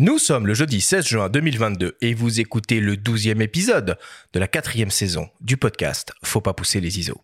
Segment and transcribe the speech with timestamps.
[0.00, 3.98] Nous sommes le jeudi 16 juin 2022 et vous écoutez le 12e épisode
[4.32, 7.20] de la quatrième saison du podcast Faut pas pousser les ISO.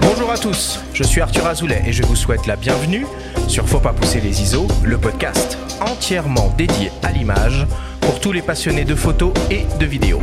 [0.00, 3.04] Bonjour à tous, je suis Arthur Azoulay et je vous souhaite la bienvenue
[3.46, 7.66] sur Faut pas pousser les ISO, le podcast entièrement dédié à l'image
[8.00, 10.22] pour tous les passionnés de photos et de vidéos.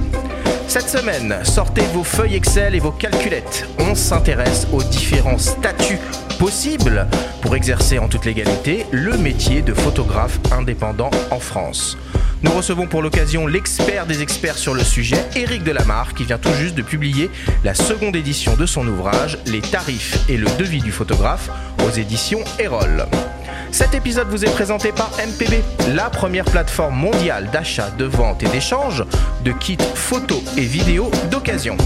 [0.71, 3.67] Cette semaine, sortez vos feuilles Excel et vos calculettes.
[3.79, 5.99] On s'intéresse aux différents statuts
[6.39, 7.07] possibles
[7.41, 11.97] pour exercer en toute légalité le métier de photographe indépendant en France.
[12.41, 16.53] Nous recevons pour l'occasion l'expert des experts sur le sujet, Éric Delamarre, qui vient tout
[16.53, 17.29] juste de publier
[17.65, 21.49] la seconde édition de son ouvrage Les tarifs et le devis du photographe
[21.85, 23.07] aux éditions Erol.
[23.71, 25.63] Cet épisode vous est présenté par MPB,
[25.95, 29.05] la première plateforme mondiale d'achat, de vente et d'échange
[29.45, 31.77] de kits photos et vidéos d'occasion.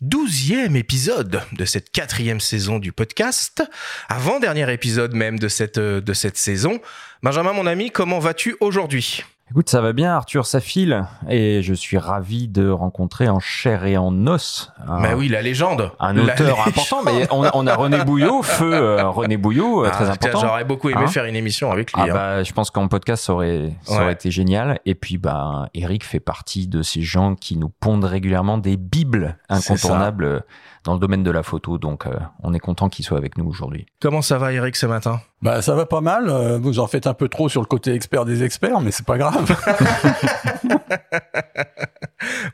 [0.00, 3.62] Douzième épisode de cette quatrième saison du podcast,
[4.08, 6.80] avant-dernier épisode même de cette, de cette saison.
[7.22, 9.24] Benjamin, mon ami, comment vas-tu aujourd'hui?
[9.48, 11.06] Écoute, ça va bien, Arthur, ça file.
[11.28, 14.72] Et je suis ravi de rencontrer en chair et en os.
[14.84, 15.92] Un, bah oui, la légende.
[16.00, 17.04] Un auteur important.
[17.04, 20.40] Mais on a, on a, René Bouillot, feu euh, René Bouillot, ah, très important.
[20.40, 22.02] J'aurais beaucoup aimé hein faire une émission avec lui.
[22.02, 22.12] Ah hein.
[22.12, 24.02] bah, je pense qu'en podcast, ça aurait, ça ouais.
[24.02, 24.80] aurait été génial.
[24.84, 29.38] Et puis, bah, Eric fait partie de ces gens qui nous pondent régulièrement des bibles
[29.48, 30.42] incontournables
[30.86, 31.76] dans le domaine de la photo.
[31.78, 33.86] Donc, euh, on est content qu'il soit avec nous aujourd'hui.
[34.00, 35.20] Comment ça va, Eric, ce matin?
[35.42, 36.28] Bah, ça va pas mal.
[36.28, 39.04] Euh, vous en faites un peu trop sur le côté expert des experts, mais c'est
[39.04, 39.44] pas grave.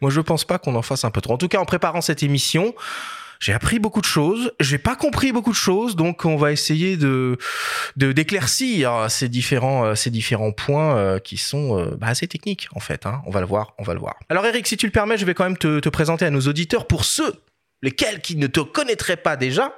[0.01, 1.35] Moi, je pense pas qu'on en fasse un peu trop.
[1.35, 2.75] En tout cas, en préparant cette émission,
[3.43, 6.97] j'ai appris beaucoup de choses, j'ai pas compris beaucoup de choses, donc on va essayer
[6.97, 7.37] de
[7.97, 12.69] de d'éclaircir ces différents euh, ces différents points euh, qui sont euh, bah, assez techniques
[12.73, 13.05] en fait.
[13.05, 13.21] Hein.
[13.27, 14.15] On va le voir, on va le voir.
[14.29, 16.43] Alors Eric, si tu le permets, je vais quand même te, te présenter à nos
[16.43, 17.35] auditeurs pour ceux
[17.83, 19.77] lesquels qui ne te connaîtraient pas déjà.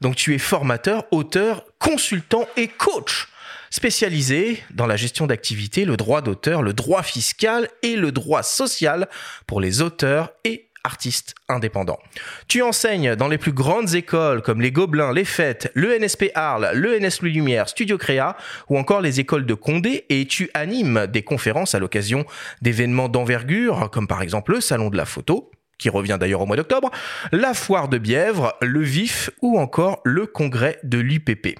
[0.00, 3.28] Donc tu es formateur, auteur, consultant et coach
[3.70, 9.08] spécialisé dans la gestion d'activités, le droit d'auteur, le droit fiscal et le droit social
[9.46, 11.98] pour les auteurs et artistes indépendants.
[12.46, 16.70] Tu enseignes dans les plus grandes écoles comme les Gobelins, les Fêtes, le NSP Arles,
[16.72, 18.36] le NS Louis Lumière, Studio Créa
[18.70, 22.24] ou encore les écoles de Condé et tu animes des conférences à l'occasion
[22.62, 26.56] d'événements d'envergure comme par exemple le Salon de la photo, qui revient d'ailleurs au mois
[26.56, 26.90] d'octobre,
[27.32, 31.56] la foire de Bièvre, le VIF ou encore le congrès de l'UPP.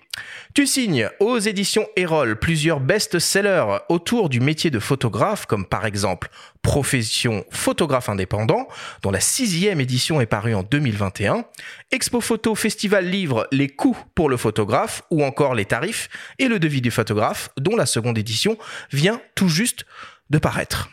[0.54, 6.28] Tu signes aux éditions Erol plusieurs best-sellers autour du métier de photographe, comme par exemple
[6.62, 8.66] Profession photographe indépendant,
[9.02, 11.44] dont la sixième édition est parue en 2021,
[11.92, 16.08] Expo Photo Festival Livre Les coûts pour le photographe ou encore les tarifs
[16.38, 18.58] et le devis du photographe, dont la seconde édition
[18.90, 19.86] vient tout juste
[20.30, 20.90] de paraître.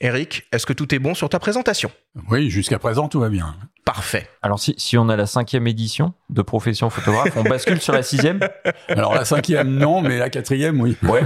[0.00, 1.90] Eric, est-ce que tout est bon sur ta présentation?
[2.30, 3.56] Oui, jusqu'à présent, tout va bien.
[3.86, 4.28] Parfait.
[4.42, 8.02] Alors, si, si on a la cinquième édition de profession photographe, on bascule sur la
[8.02, 8.40] sixième?
[8.88, 10.96] Alors, la cinquième, non, mais la quatrième, oui.
[11.02, 11.22] Ouais.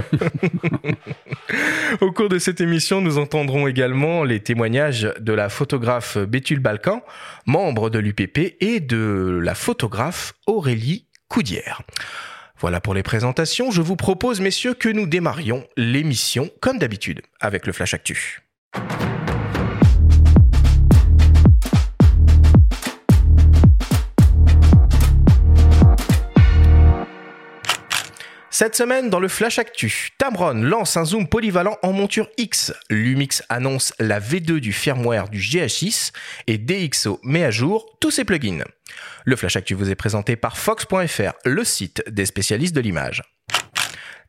[2.01, 7.01] Au cours de cette émission, nous entendrons également les témoignages de la photographe Béthule Balkan,
[7.45, 11.81] membre de l'UPP, et de la photographe Aurélie Coudière.
[12.57, 13.71] Voilà pour les présentations.
[13.71, 18.43] Je vous propose, messieurs, que nous démarrions l'émission, comme d'habitude, avec le Flash Actu.
[28.61, 32.71] Cette semaine, dans le Flash Actu, Tamron lance un zoom polyvalent en monture X.
[32.91, 36.11] Lumix annonce la V2 du firmware du GH6
[36.45, 38.63] et DxO met à jour tous ses plugins.
[39.25, 43.23] Le Flash Actu vous est présenté par Fox.fr, le site des spécialistes de l'image.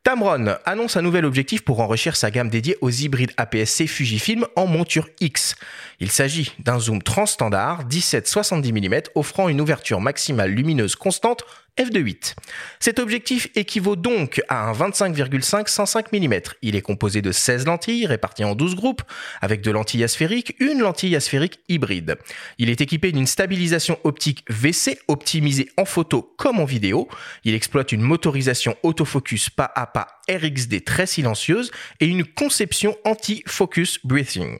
[0.03, 4.67] Tamron annonce un nouvel objectif pour enrichir sa gamme dédiée aux hybrides APS-C Fujifilm en
[4.67, 5.55] monture X.
[6.01, 11.45] Il s'agit d'un zoom transstandard 17-70 mm offrant une ouverture maximale lumineuse constante
[11.77, 12.35] f2.8.
[12.79, 16.33] Cet objectif équivaut donc à un 25,5 105 mm.
[16.61, 19.01] Il est composé de 16 lentilles réparties en 12 groupes
[19.41, 22.17] avec deux lentilles asphériques, une lentille asphérique hybride.
[22.59, 27.07] Il est équipé d'une stabilisation optique VC optimisée en photo comme en vidéo.
[27.43, 33.99] Il exploite une motorisation autofocus pas à pas RXD très silencieuse et une conception anti-focus
[34.03, 34.57] breathing.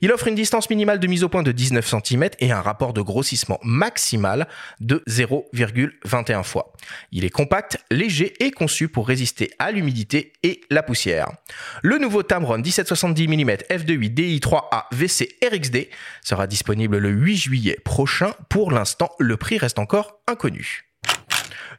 [0.00, 2.92] Il offre une distance minimale de mise au point de 19 cm et un rapport
[2.92, 4.46] de grossissement maximal
[4.80, 6.43] de 0,21
[7.12, 11.28] Il est compact, léger et conçu pour résister à l'humidité et la poussière.
[11.82, 15.88] Le nouveau Tamron 1770 mm f2.8 DI3A VC RXD
[16.22, 18.34] sera disponible le 8 juillet prochain.
[18.48, 20.84] Pour l'instant, le prix reste encore inconnu.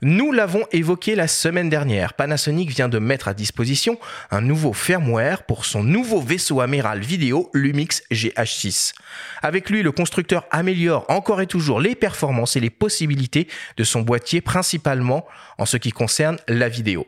[0.01, 2.13] Nous l'avons évoqué la semaine dernière.
[2.13, 3.97] Panasonic vient de mettre à disposition
[4.31, 8.93] un nouveau firmware pour son nouveau vaisseau amiral vidéo Lumix GH6.
[9.41, 13.47] Avec lui, le constructeur améliore encore et toujours les performances et les possibilités
[13.77, 15.25] de son boîtier, principalement
[15.57, 17.05] en ce qui concerne la vidéo.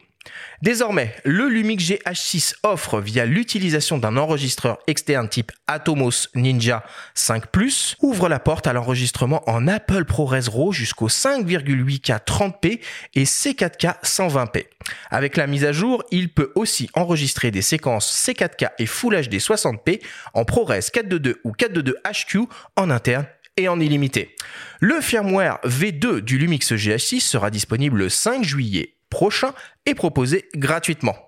[0.61, 6.83] Désormais, le Lumix GH6 offre, via l'utilisation d'un enregistreur externe type Atomos Ninja
[7.13, 7.45] 5⁇
[8.01, 12.79] ouvre la porte à l'enregistrement en Apple ProRes RAW jusqu'au 5,8K 30p
[13.15, 14.65] et C4K 120p.
[15.11, 19.35] Avec la mise à jour, il peut aussi enregistrer des séquences C4K et Full HD
[19.35, 20.01] 60p
[20.33, 22.37] en ProRes 422 ou 422 HQ
[22.75, 23.25] en interne
[23.57, 24.35] et en illimité.
[24.79, 29.53] Le firmware V2 du Lumix GH6 sera disponible le 5 juillet prochain
[29.85, 31.26] est proposé gratuitement.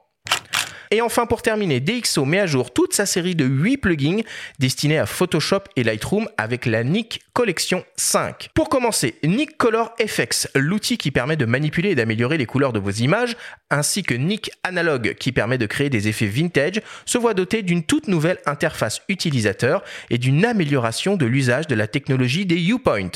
[0.92, 4.22] Et enfin, pour terminer, DxO met à jour toute sa série de 8 plugins
[4.58, 8.50] destinés à Photoshop et Lightroom avec la Nik Collection 5.
[8.56, 12.80] Pour commencer, Nik Color FX, l'outil qui permet de manipuler et d'améliorer les couleurs de
[12.80, 13.38] vos images,
[13.70, 17.84] ainsi que Nik Analog qui permet de créer des effets vintage, se voit doté d'une
[17.84, 23.12] toute nouvelle interface utilisateur et d'une amélioration de l'usage de la technologie des Upoint.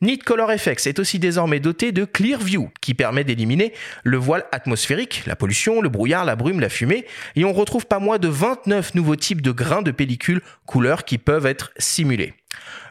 [0.00, 3.72] Nik Color FX est aussi désormais doté de Clearview qui permet d'éliminer
[4.02, 7.03] le voile atmosphérique, la pollution, le brouillard, la brume, la fumée
[7.36, 11.18] et on retrouve pas moins de 29 nouveaux types de grains de pellicule couleur qui
[11.18, 12.34] peuvent être simulés.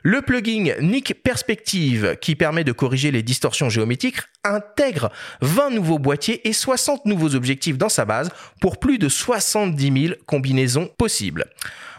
[0.01, 5.12] Le plugin Nick Perspective, qui permet de corriger les distorsions géométriques, intègre
[5.42, 8.30] 20 nouveaux boîtiers et 60 nouveaux objectifs dans sa base
[8.60, 11.45] pour plus de 70 000 combinaisons possibles.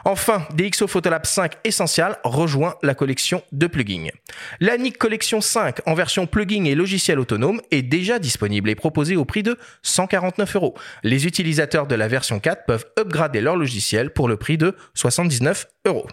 [0.07, 4.11] Enfin, DxO Photolab 5 Essential rejoint la collection de plugins.
[4.61, 9.17] La NIC Collection 5 en version plugin et logiciel autonome est déjà disponible et proposée
[9.17, 10.75] au prix de 149 euros.
[11.05, 15.67] Les utilisateurs de la version 4 peuvent upgrader leur logiciel pour le prix de 79
[15.87, 16.07] euros.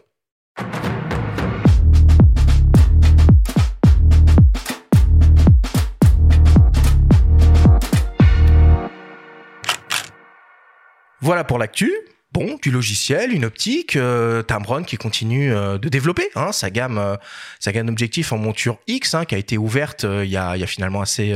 [11.20, 11.94] Voilà pour l'actu
[12.32, 16.98] bon, du logiciel, une optique, euh, Tamron qui continue euh, de développer hein, sa gamme,
[16.98, 17.16] euh,
[17.60, 20.56] sa gamme d'objectifs en monture X, hein, qui a été ouverte euh, il y a,
[20.56, 21.36] y a finalement assez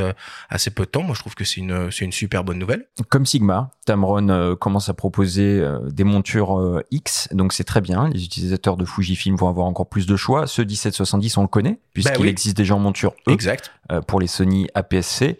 [0.49, 1.03] assez peu de temps.
[1.03, 2.87] Moi, je trouve que c'est une c'est une super bonne nouvelle.
[3.09, 8.09] Comme Sigma, Tamron commence à proposer des montures X, donc c'est très bien.
[8.09, 10.47] Les utilisateurs de Fujifilm vont avoir encore plus de choix.
[10.47, 13.71] Ce 1770, on le connaît puisqu'il bah existe déjà en monture E exact.
[14.07, 15.37] pour les Sony APS-C.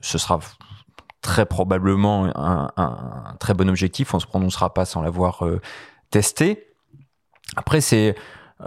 [0.00, 0.40] Ce sera
[1.26, 4.14] très probablement un, un, très bon objectif.
[4.14, 5.60] On se prononcera pas sans l'avoir euh,
[6.10, 6.68] testé.
[7.56, 8.14] Après, c'est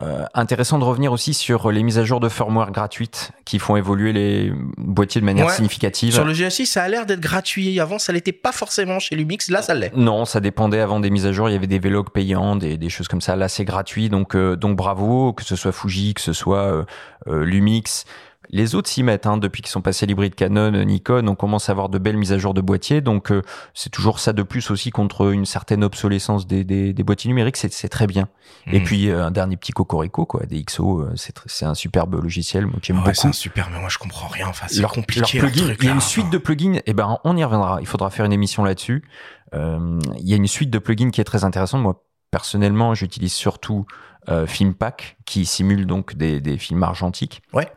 [0.02, 3.78] euh, intéressant de revenir aussi sur les mises à jour de firmware gratuites qui font
[3.78, 6.14] évoluer les boîtiers de manière significative.
[6.14, 7.80] Sur le GS6, ça a l'air d'être gratuit.
[7.80, 9.50] Avant, ça l'était pas forcément chez Lumix.
[9.50, 9.96] Là, ça l'est.
[9.96, 11.50] Non, ça dépendait avant des mises à jour.
[11.50, 13.38] Il y avait des vlogs payants, des, des choses comme ça.
[13.38, 14.10] Là, c'est gratuit.
[14.10, 16.86] Donc, euh, donc bravo, que ce soit Fuji, que ce soit
[17.26, 18.06] Lumix.
[18.52, 21.72] Les autres s'y mettent, hein, depuis qu'ils sont passés l'hybride Canon, Nikon, on commence à
[21.72, 23.44] avoir de belles mises à jour de boîtiers, donc euh,
[23.76, 27.58] c'est toujours ça de plus aussi contre une certaine obsolescence des, des, des boîtiers numériques,
[27.58, 28.28] c'est très bien.
[28.66, 28.84] Et hmm.
[28.84, 32.80] puis euh, un dernier petit cocorico, quoi, des XO, euh, c'est un superbe logiciel, moi
[32.82, 33.12] j'aime beaucoup.
[33.14, 35.40] C'est un super, mais moi je comprends rien, enfin c'est compliqué.
[35.80, 38.10] il y a une suite de plugins, et eh ben on y reviendra, il faudra
[38.10, 39.04] faire une émission là-dessus.
[39.54, 43.86] il y a une suite de plugins qui est très intéressante, moi personnellement j'utilise surtout
[44.48, 47.42] Filmpack qui simule donc des, des films argentiques.
[47.54, 47.68] Ouais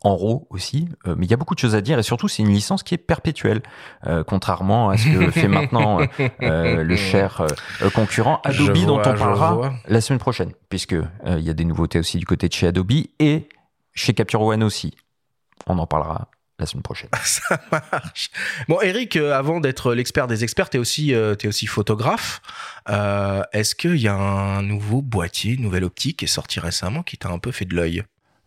[0.00, 2.28] en RAW aussi, euh, mais il y a beaucoup de choses à dire et surtout
[2.28, 3.62] c'est une licence qui est perpétuelle,
[4.06, 6.00] euh, contrairement à ce que fait maintenant
[6.42, 7.46] euh, le cher
[7.94, 10.96] concurrent Adobe dont on parlera la semaine prochaine, puisque
[11.26, 13.48] il y a des nouveautés aussi du côté de chez Adobe et
[13.94, 14.94] chez Capture One aussi.
[15.66, 17.08] On en parlera la semaine prochaine.
[17.24, 18.30] Ça marche.
[18.68, 22.40] Bon, Eric, avant d'être l'expert des experts, t'es aussi, es aussi photographe.
[22.88, 27.16] Est-ce qu'il y a un nouveau boîtier, une nouvelle optique qui est sorti récemment qui
[27.16, 28.02] t'a un peu fait de l'œil?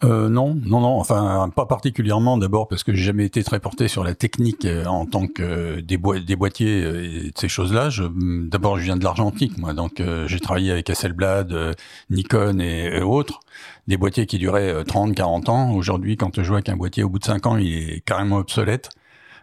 [0.05, 0.99] Euh, non, non, non.
[0.99, 2.37] Enfin, pas particulièrement.
[2.37, 5.41] D'abord parce que j'ai jamais été très porté sur la technique euh, en tant que
[5.43, 7.89] euh, des, des boîtiers et ces choses-là.
[7.89, 9.73] Mm, d'abord, je viens de l'argentique, moi.
[9.73, 11.75] Donc, j'ai travaillé avec Hasselblad,
[12.09, 13.39] Nikon et, autres.
[13.87, 15.71] Des boîtiers qui duraient 30, 40 ans.
[15.71, 18.89] Aujourd'hui, quand je vois qu'un boîtier, au bout de 5 ans, il est carrément obsolète,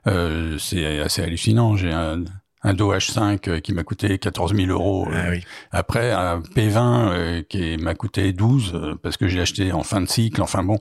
[0.06, 1.76] c'est assez hallucinant.
[1.76, 2.24] J'ai un,
[2.64, 5.08] un Do H5 euh, qui m'a coûté 14 000 euros.
[5.12, 5.42] Ah oui.
[5.72, 10.00] Après, un P20 euh, qui m'a coûté 12 euh, parce que j'ai acheté en fin
[10.00, 10.40] de cycle.
[10.42, 10.78] Enfin bon,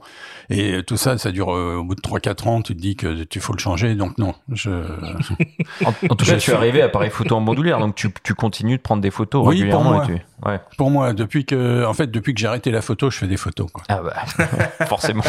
[0.49, 2.61] et tout ça, ça dure au bout de 3-4 ans.
[2.61, 3.95] Tu te dis que tu faut le changer.
[3.95, 4.35] Donc non.
[4.51, 4.69] Je...
[5.85, 8.77] en, tout cas, tu es arrivé à appareil photo en bandoulière, donc tu, tu continues
[8.77, 9.99] de prendre des photos oui, régulièrement.
[9.99, 10.19] Pour moi.
[10.45, 10.59] Ouais.
[10.77, 13.37] Pour moi, depuis que, en fait, depuis que j'ai arrêté la photo, je fais des
[13.37, 13.69] photos.
[13.71, 13.83] Quoi.
[13.89, 15.23] Ah bah, forcément.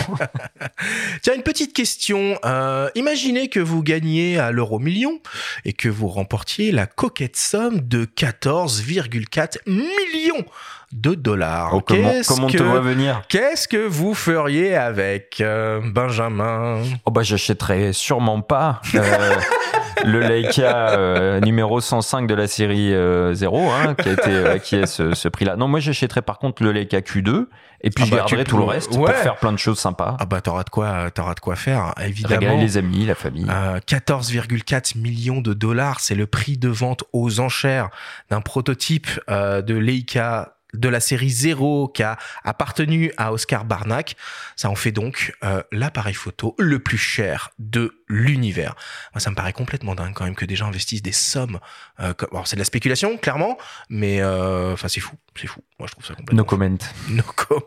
[1.23, 2.39] Tiens, une petite question.
[2.45, 5.21] Euh, imaginez que vous gagniez à l'euro million
[5.65, 10.45] et que vous remportiez la coquette somme de 14,4 millions
[10.93, 11.71] de dollars.
[11.75, 16.83] Oh, comment comment que, te voit venir Qu'est-ce que vous feriez avec euh, Benjamin?
[17.07, 19.35] Oh bah j'achèterais sûrement pas euh,
[20.05, 22.93] le Leica euh, numéro 105 de la série
[23.35, 25.57] 0 hein, qui a été qui est ce, ce prix-là.
[25.57, 27.47] Non, moi j'achèterais par contre le Leica Q2
[27.85, 30.17] et puis ah je bah, garderai tout le reste pour faire plein de choses sympas.
[30.21, 32.41] Ah bah t'auras de quoi t'auras de quoi faire évidemment.
[32.41, 33.47] Régaler les amis, la famille.
[33.47, 37.89] 14,4 millions de dollars, c'est le prix de vente aux enchères
[38.31, 44.17] d'un prototype de Leica de la série Zéro qui a appartenu à Oscar Barnack.
[44.57, 48.75] Ça en fait donc euh, l'appareil photo le plus cher de l'univers.
[49.15, 51.59] Moi, ça me paraît complètement dingue quand même que des gens investissent des sommes.
[52.01, 52.31] Euh, comme...
[52.45, 55.61] c'est de la spéculation, clairement, mais euh, enfin c'est fou, c'est fou.
[55.79, 56.39] Moi, je trouve ça complètement.
[56.39, 56.79] No comment.
[57.11, 57.63] No comment.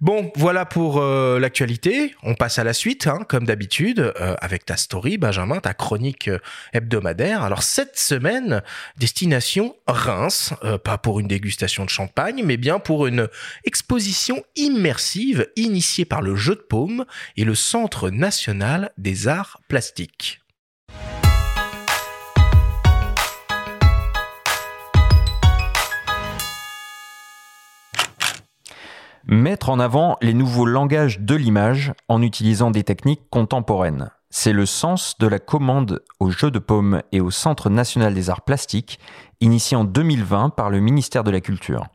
[0.00, 2.14] Bon, voilà pour euh, l'actualité.
[2.24, 6.30] On passe à la suite, hein, comme d'habitude, avec ta story, Benjamin, ta chronique
[6.72, 7.42] hebdomadaire.
[7.42, 8.62] Alors cette semaine,
[8.98, 13.28] destination Reims, pas pour une dégustation de champagne, mais bien pour une
[13.64, 17.04] exposition immersive initiée par le Jeu de Paume
[17.36, 20.40] et le Centre national des arts plastiques.
[29.24, 34.10] Mettre en avant les nouveaux langages de l'image en utilisant des techniques contemporaines.
[34.30, 38.30] C'est le sens de la commande au jeu de paume et au Centre national des
[38.30, 38.98] arts plastiques,
[39.40, 41.86] initié en 2020 par le ministère de la Culture.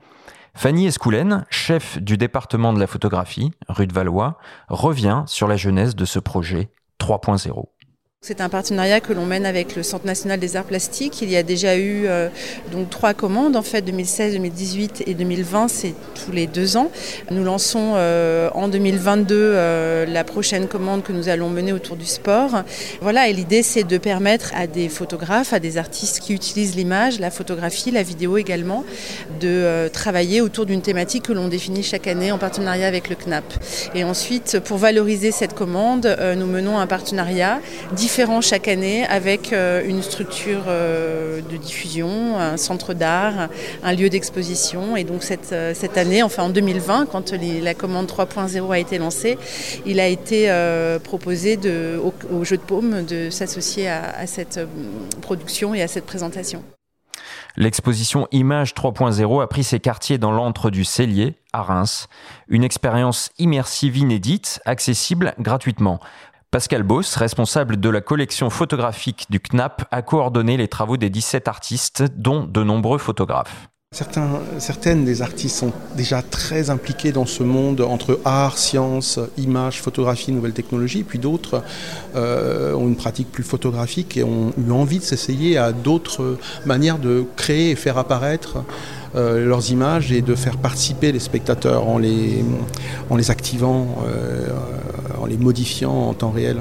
[0.57, 5.95] Fanny Escoulen, chef du département de la photographie, rue de Valois, revient sur la jeunesse
[5.95, 7.65] de ce projet 3.0.
[8.27, 11.21] C'est un partenariat que l'on mène avec le Centre national des arts plastiques.
[11.21, 12.27] Il y a déjà eu euh,
[12.73, 16.91] donc trois commandes en fait 2016, 2018 et 2020, c'est tous les deux ans.
[17.31, 22.05] Nous lançons euh, en 2022 euh, la prochaine commande que nous allons mener autour du
[22.05, 22.63] sport.
[22.99, 27.21] Voilà, et l'idée c'est de permettre à des photographes, à des artistes qui utilisent l'image,
[27.21, 28.83] la photographie, la vidéo également,
[29.39, 33.45] de travailler autour d'une thématique que l'on définit chaque année en partenariat avec le CNAP.
[33.95, 37.61] Et ensuite, pour valoriser cette commande, nous menons un partenariat
[37.95, 43.49] différent chaque année avec euh, une structure euh, de diffusion, un centre d'art,
[43.83, 44.97] un lieu d'exposition.
[44.97, 48.97] Et donc cette, euh, cette année, enfin en 2020, quand la commande 3.0 a été
[48.97, 49.37] lancée,
[49.85, 50.51] il a été
[51.03, 51.99] proposé de,
[52.31, 54.59] au, jeu de paume de s'associer à, cette
[55.21, 56.63] production et à cette présentation.
[57.55, 62.07] L'exposition Image 3.0 a pris ses quartiers dans l'antre du Cellier, à Reims.
[62.47, 65.99] Une expérience immersive inédite, accessible gratuitement.
[66.57, 71.47] Pascal Boss, responsable de la collection photographique du CNAP, a coordonné les travaux des 17
[71.47, 73.69] artistes, dont de nombreux photographes.
[73.93, 80.33] Certaines des artistes sont déjà très impliqués dans ce monde entre art, science, image, photographie,
[80.33, 81.63] nouvelles technologies, puis d'autres
[82.13, 86.99] euh, ont une pratique plus photographique et ont eu envie de s'essayer à d'autres manières
[86.99, 88.57] de créer et faire apparaître
[89.15, 92.43] euh, leurs images et de faire participer les spectateurs en les,
[93.09, 94.49] en les activant, euh,
[95.17, 96.57] en les modifiant en temps réel.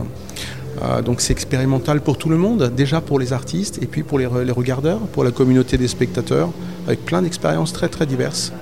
[0.83, 4.19] Euh, donc c'est expérimental pour tout le monde, déjà pour les artistes et puis pour
[4.19, 6.51] les, les regardeurs, pour la communauté des spectateurs,
[6.87, 8.53] avec plein d'expériences très très diverses.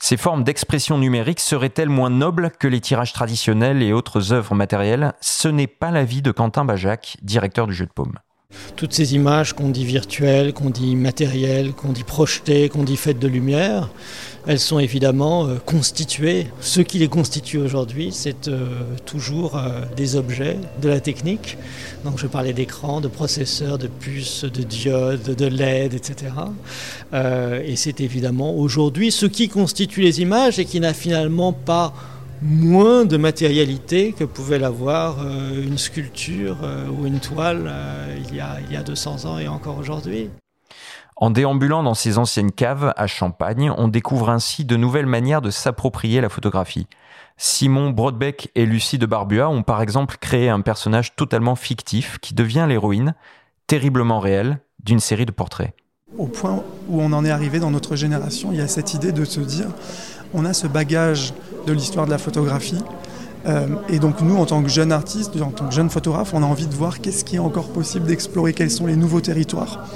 [0.00, 5.14] Ces formes d'expression numérique seraient-elles moins nobles que les tirages traditionnels et autres œuvres matérielles?
[5.22, 8.18] Ce n'est pas l'avis de Quentin Bajac, directeur du jeu de paume.
[8.76, 13.18] Toutes ces images qu'on dit virtuelles, qu'on dit matérielles, qu'on dit projetées, qu'on dit faites
[13.18, 13.90] de lumière,
[14.46, 16.48] elles sont évidemment euh, constituées.
[16.60, 18.66] Ce qui les constitue aujourd'hui, c'est euh,
[19.06, 21.56] toujours euh, des objets, de la technique.
[22.04, 26.32] Donc je parlais d'écran, de processeurs, de puces, de diodes, de LED, etc.
[27.64, 31.94] et c'est évidemment aujourd'hui ce qui constitue les images et qui n'a finalement pas
[32.44, 36.58] moins de matérialité que pouvait l'avoir une sculpture
[36.96, 37.72] ou une toile
[38.28, 40.30] il, y a, il y a 200 ans et encore aujourd'hui.
[41.16, 45.50] En déambulant dans ces anciennes caves à Champagne, on découvre ainsi de nouvelles manières de
[45.50, 46.88] s'approprier la photographie.
[47.36, 52.34] Simon Brodbeck et Lucie de Barbua ont par exemple créé un personnage totalement fictif qui
[52.34, 53.14] devient l'héroïne,
[53.66, 55.72] terriblement réelle, d'une série de portraits.
[56.18, 59.10] Au point où on en est arrivé dans notre génération, il y a cette idée
[59.10, 59.68] de se dire,
[60.34, 61.32] on a ce bagage
[61.66, 62.82] de l'histoire de la photographie,
[63.46, 66.42] euh, et donc nous, en tant que jeunes artistes, en tant que jeunes photographes, on
[66.42, 69.86] a envie de voir qu'est-ce qui est encore possible d'explorer, quels sont les nouveaux territoires.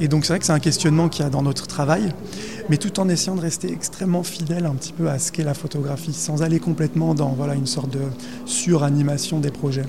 [0.00, 2.12] Et donc c'est vrai que c'est un questionnement qu'il y a dans notre travail,
[2.68, 5.54] mais tout en essayant de rester extrêmement fidèle un petit peu à ce qu'est la
[5.54, 8.00] photographie, sans aller complètement dans voilà, une sorte de
[8.46, 9.84] suranimation des projets.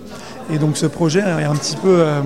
[0.51, 2.21] Et donc ce projet est un petit peu euh,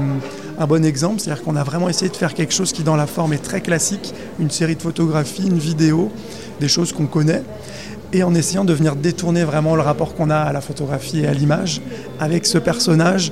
[0.58, 3.08] un bon exemple, c'est-à-dire qu'on a vraiment essayé de faire quelque chose qui dans la
[3.08, 6.12] forme est très classique, une série de photographies, une vidéo,
[6.60, 7.44] des choses qu'on connaît,
[8.14, 11.28] et en essayant de venir détourner vraiment le rapport qu'on a à la photographie et
[11.28, 11.82] à l'image
[12.20, 13.32] avec ce personnage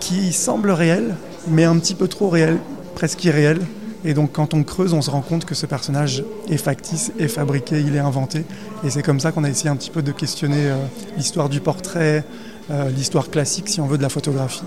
[0.00, 1.14] qui semble réel,
[1.48, 2.58] mais un petit peu trop réel,
[2.94, 3.60] presque irréel.
[4.04, 7.28] Et donc quand on creuse, on se rend compte que ce personnage est factice, est
[7.28, 8.44] fabriqué, il est inventé.
[8.84, 10.76] Et c'est comme ça qu'on a essayé un petit peu de questionner euh,
[11.16, 12.24] l'histoire du portrait,
[12.70, 14.64] euh, l'histoire classique, si on veut, de la photographie.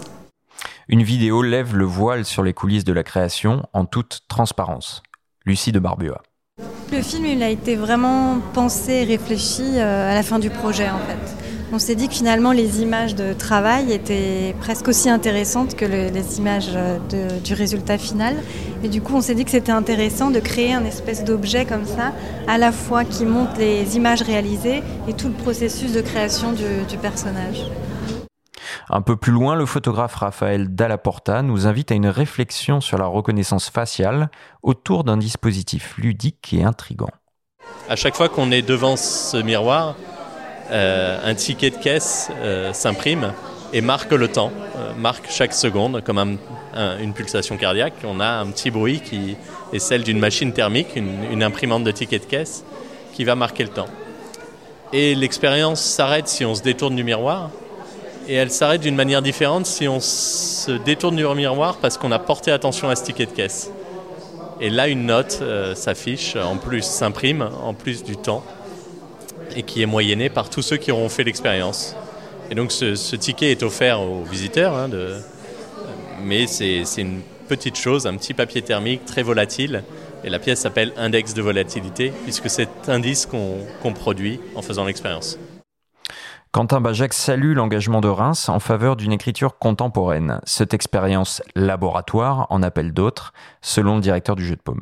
[0.88, 5.04] Une vidéo lève le voile sur les coulisses de la création en toute transparence.
[5.46, 6.22] Lucie de Barbua.
[6.90, 10.90] Le film, il a été vraiment pensé et réfléchi euh, à la fin du projet,
[10.90, 11.36] en fait.
[11.74, 16.38] On s'est dit que finalement, les images de travail étaient presque aussi intéressantes que les
[16.38, 16.98] images euh,
[17.44, 18.36] du résultat final.
[18.86, 21.86] Et du coup, on s'est dit que c'était intéressant de créer un espèce d'objet comme
[21.86, 22.14] ça,
[22.48, 26.98] à la fois qui montre les images réalisées et tout le processus de création du
[26.98, 27.66] personnage.
[28.90, 33.06] Un peu plus loin, le photographe Raphaël Dallaporta nous invite à une réflexion sur la
[33.06, 34.30] reconnaissance faciale
[34.64, 37.10] autour d'un dispositif ludique et intrigant.
[37.90, 39.96] À chaque fois qu'on est devant ce miroir,
[40.72, 43.34] euh, un ticket de caisse euh, s'imprime
[43.74, 46.38] et marque le temps, euh, marque chaque seconde comme
[47.02, 47.94] une pulsation cardiaque.
[48.04, 49.36] On a un petit bruit qui
[49.74, 52.64] est celle d'une machine thermique, une, une imprimante de ticket de caisse
[53.14, 53.88] qui va marquer le temps.
[54.94, 57.50] Et l'expérience s'arrête si on se détourne du miroir
[58.28, 62.20] et elle s'arrête d'une manière différente si on se détourne du miroir parce qu'on a
[62.20, 63.72] porté attention à ce ticket de caisse.
[64.60, 68.44] Et là, une note euh, s'affiche, en plus s'imprime, en plus du temps,
[69.56, 71.96] et qui est moyennée par tous ceux qui auront fait l'expérience.
[72.50, 74.90] Et donc ce, ticket est offert aux visiteurs, hein,
[76.24, 79.84] mais c'est une petite chose, un petit papier thermique très volatile,
[80.24, 85.38] et la pièce s'appelle index de volatilité, puisque c'est indice qu'on produit en faisant l'expérience.
[86.58, 90.42] Quentin Bajac salue l'engagement de Reims en faveur d'une écriture contemporaine.
[90.44, 94.82] Cette expérience laboratoire en appelle d'autres, selon le directeur du jeu de paume.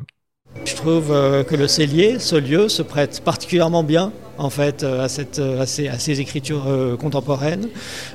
[0.64, 5.04] Je trouve euh, que le cellier, ce lieu, se prête particulièrement bien en fait euh,
[5.04, 6.64] à, cette, euh, à, ces, écritures
[6.98, 7.68] contemporaines,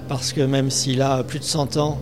[0.09, 2.01] parce que même s'il a plus de 100 ans,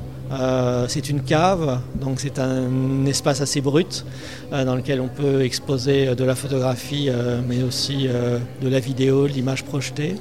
[0.87, 4.05] c'est une cave, donc c'est un espace assez brut
[4.51, 7.09] dans lequel on peut exposer de la photographie,
[7.47, 10.15] mais aussi de la vidéo, l'image projetée,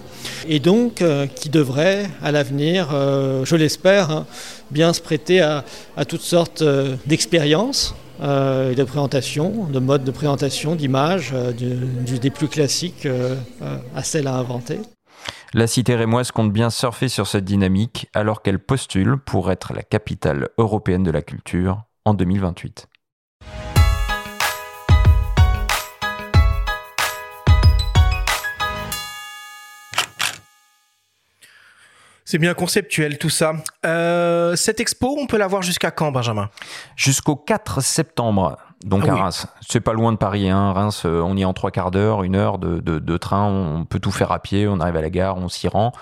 [0.48, 1.02] et donc
[1.34, 4.26] qui devrait à l'avenir, je l'espère, hein,
[4.70, 5.64] bien se prêter à,
[5.96, 6.64] à toutes sortes
[7.06, 13.36] d'expériences euh, de présentation, de mode de présentation, d'images, euh, des plus classiques euh,
[13.94, 14.80] à celles à inventer.
[15.54, 19.82] La cité rémoise compte bien surfer sur cette dynamique alors qu'elle postule pour être la
[19.82, 22.86] capitale européenne de la culture en 2028.
[32.26, 33.54] C'est bien conceptuel tout ça.
[33.86, 36.50] Euh, cette expo, on peut la voir jusqu'à quand, Benjamin?
[36.94, 38.58] Jusqu'au 4 septembre.
[38.84, 40.48] Donc ah à Reims, c'est pas loin de Paris.
[40.48, 40.72] Hein.
[40.72, 43.44] Reims, euh, on y est en trois quarts d'heure, une heure de, de, train.
[43.44, 44.68] On peut tout faire à pied.
[44.68, 45.92] On arrive à la gare, on s'y rend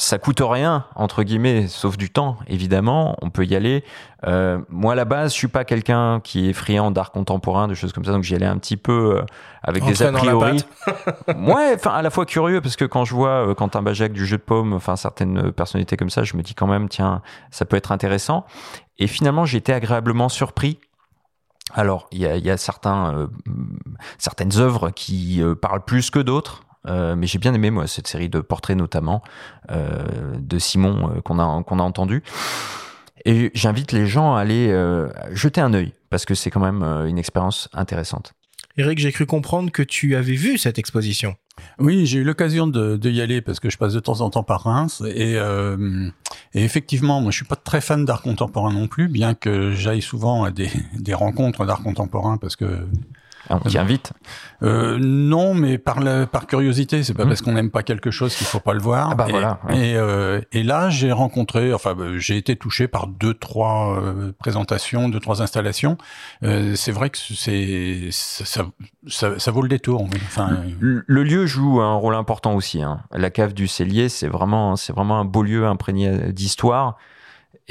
[0.00, 3.16] ça coûte rien entre guillemets, sauf du temps évidemment.
[3.20, 3.84] On peut y aller.
[4.26, 7.74] Euh, moi à la base, je suis pas quelqu'un qui est friand d'art contemporain, de
[7.74, 9.22] choses comme ça, donc j'y allais un petit peu euh,
[9.62, 10.64] avec des a priori.
[11.28, 14.38] ouais, enfin à la fois curieux parce que quand je vois Quentin Bajac du jeu
[14.38, 17.76] de paume, enfin certaines personnalités comme ça, je me dis quand même tiens, ça peut
[17.76, 18.46] être intéressant.
[18.98, 20.78] Et finalement, j'ai été agréablement surpris.
[21.74, 23.28] Alors, il y a, y a certains,
[24.18, 26.64] certaines œuvres qui parlent plus que d'autres.
[26.86, 29.22] Euh, mais j'ai bien aimé moi cette série de portraits notamment
[29.70, 30.02] euh,
[30.38, 32.22] de Simon euh, qu'on a qu'on a entendu.
[33.26, 34.74] Et j'invite les gens à aller
[35.32, 38.32] jeter un œil parce que c'est quand même une expérience intéressante.
[38.78, 41.36] Eric, j'ai cru comprendre que tu avais vu cette exposition.
[41.78, 44.42] Oui, j'ai eu l'occasion de, y aller parce que je passe de temps en temps
[44.42, 45.38] par Reims et,
[46.54, 50.02] et effectivement, moi je suis pas très fan d'art contemporain non plus, bien que j'aille
[50.02, 52.86] souvent à des, des rencontres d'art contemporain parce que
[53.48, 54.12] on t'y invite
[54.62, 55.98] euh, Non, mais par,
[56.30, 57.02] par curiosité.
[57.02, 57.28] C'est pas hmm.
[57.28, 59.10] parce qu'on n'aime pas quelque chose qu'il faut pas le voir.
[59.12, 59.60] Ah bah et, voilà.
[59.70, 64.32] Et, euh, et, là, j'ai rencontré, enfin, bah, j'ai été touché par deux, trois euh,
[64.38, 65.96] présentations, deux, trois installations.
[66.44, 68.66] Euh, c'est vrai que c'est ça,
[69.06, 70.06] ça, ça, vaut le détour.
[70.26, 70.50] Enfin,
[70.80, 72.82] le, le, lieu joue un rôle important aussi.
[72.82, 73.00] Hein.
[73.12, 76.96] La cave du Cellier, c'est vraiment, c'est vraiment un beau lieu imprégné d'histoire.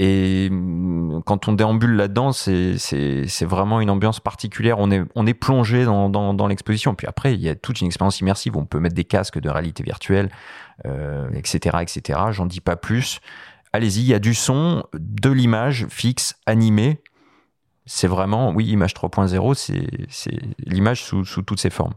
[0.02, 4.80] Et mm, quand on déambule là-dedans, c'est vraiment une ambiance particulière.
[4.80, 6.96] On est, on est plongé dans, dans, dans l'exposition.
[6.96, 8.56] Puis après, il y a toute une expérience immersive.
[8.56, 10.30] On peut mettre des casques de réalité virtuelle,
[10.86, 12.20] euh, etc., etc.
[12.32, 13.20] J'en dis pas plus.
[13.74, 17.04] Allez-y, il y a du son, de l'image fixe, animée.
[17.86, 19.54] C'est vraiment, oui, image 3.0,
[20.10, 21.94] c'est l'image sous, sous toutes ses formes.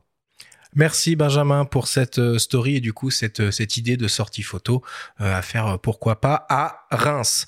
[0.75, 4.43] Merci Benjamin pour cette euh, story et du coup cette, euh, cette idée de sortie
[4.43, 4.83] photo
[5.19, 7.47] à faire pourquoi pas à Reims.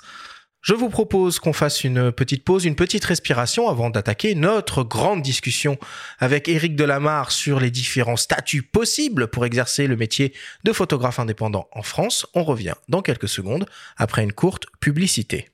[0.65, 5.21] Je vous propose qu'on fasse une petite pause, une petite respiration avant d'attaquer notre grande
[5.21, 5.77] discussion
[6.17, 11.67] avec Éric Delamarre sur les différents statuts possibles pour exercer le métier de photographe indépendant
[11.71, 12.25] en France.
[12.33, 15.49] On revient dans quelques secondes après une courte publicité.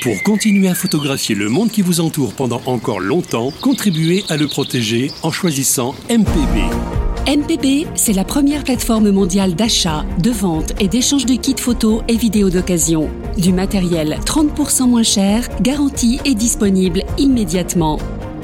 [0.00, 4.46] Pour continuer à photographier le monde qui vous entoure pendant encore longtemps, contribuez à le
[4.46, 7.09] protéger en choisissant MPB.
[7.26, 12.16] MPB, c'est la première plateforme mondiale d'achat, de vente et d'échange de kits photos et
[12.16, 13.10] vidéos d'occasion.
[13.36, 17.98] Du matériel 30% moins cher, garanti et disponible immédiatement.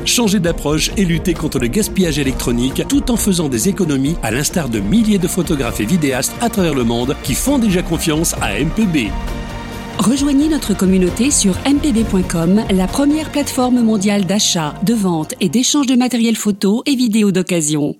[0.05, 4.69] Changez d'approche et luttez contre le gaspillage électronique tout en faisant des économies à l'instar
[4.69, 8.61] de milliers de photographes et vidéastes à travers le monde qui font déjà confiance à
[8.61, 9.11] MPB.
[9.99, 15.97] Rejoignez notre communauté sur mpb.com, la première plateforme mondiale d'achat, de vente et d'échange de
[15.97, 17.97] matériel photo et vidéo d'occasion.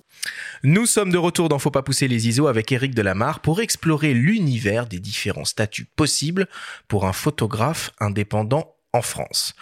[0.69, 4.13] Nous sommes de retour dans Faut pas pousser les ISO avec Eric Delamarre pour explorer
[4.13, 6.45] l'univers des différents statuts possibles
[6.89, 9.55] pour un photographe indépendant en France.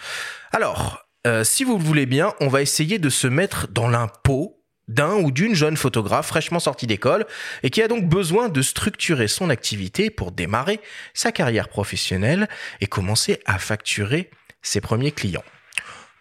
[0.50, 4.64] Alors, euh, si vous le voulez bien, on va essayer de se mettre dans l'impôt
[4.88, 7.24] d'un ou d'une jeune photographe fraîchement sortie d'école
[7.62, 10.80] et qui a donc besoin de structurer son activité pour démarrer
[11.14, 12.48] sa carrière professionnelle
[12.80, 14.28] et commencer à facturer
[14.60, 15.44] ses premiers clients.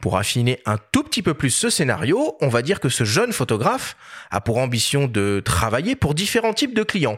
[0.06, 3.34] Pour affiner un tout petit peu plus ce scénario, on va dire que ce jeune
[3.34, 3.98] photographe
[4.30, 7.18] a pour ambition de travailler pour différents types de clients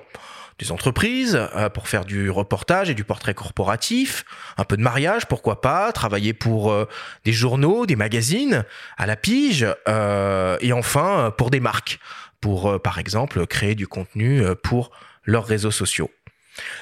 [0.58, 4.24] des entreprises euh, pour faire du reportage et du portrait corporatif,
[4.56, 6.88] un peu de mariage, pourquoi pas, travailler pour euh,
[7.26, 8.64] des journaux, des magazines,
[8.96, 12.00] à la pige, euh, et enfin pour des marques,
[12.40, 14.92] pour par exemple créer du contenu pour
[15.26, 16.10] leurs réseaux sociaux.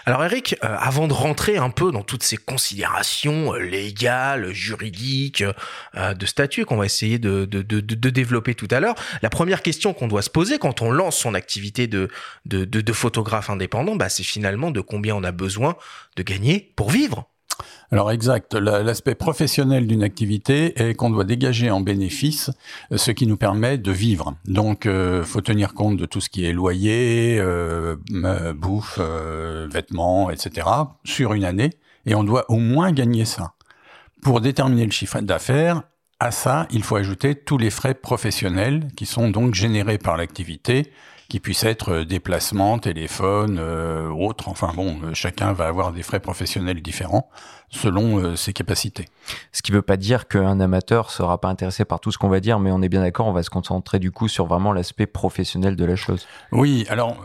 [0.05, 5.43] Alors Eric, euh, avant de rentrer un peu dans toutes ces considérations euh, légales, juridiques,
[5.95, 9.61] euh, de statut qu'on va essayer de, de, de, développer tout à l'heure, la première
[9.61, 12.09] question qu'on doit se poser quand on lance son activité de,
[12.45, 15.75] de, photographe indépendant, bah, c'est finalement de combien on a besoin
[16.15, 17.27] de gagner pour vivre.
[17.91, 22.49] Alors exact, l'aspect professionnel d'une activité est qu'on doit dégager en bénéfice
[22.91, 24.35] euh, ce qui nous permet de vivre.
[24.45, 27.95] Donc, euh, faut tenir compte de tout ce qui est loyer, euh,
[28.53, 30.67] bouffe, euh, vêtements, etc.
[31.03, 31.71] sur une année,
[32.05, 33.53] et on doit au moins gagner ça.
[34.21, 35.83] Pour déterminer le chiffre d'affaires,
[36.19, 40.91] à ça, il faut ajouter tous les frais professionnels qui sont donc générés par l'activité,
[41.29, 44.47] qui puissent être euh, déplacements, téléphone, autres.
[44.47, 47.29] Enfin bon, chacun va avoir des frais professionnels différents
[47.69, 49.05] selon ses capacités.
[49.51, 52.29] Ce qui ne veut pas dire qu'un amateur sera pas intéressé par tout ce qu'on
[52.29, 54.71] va dire, mais on est bien d'accord, on va se concentrer du coup sur vraiment
[54.71, 56.27] l'aspect professionnel de la chose.
[56.51, 57.17] Oui, alors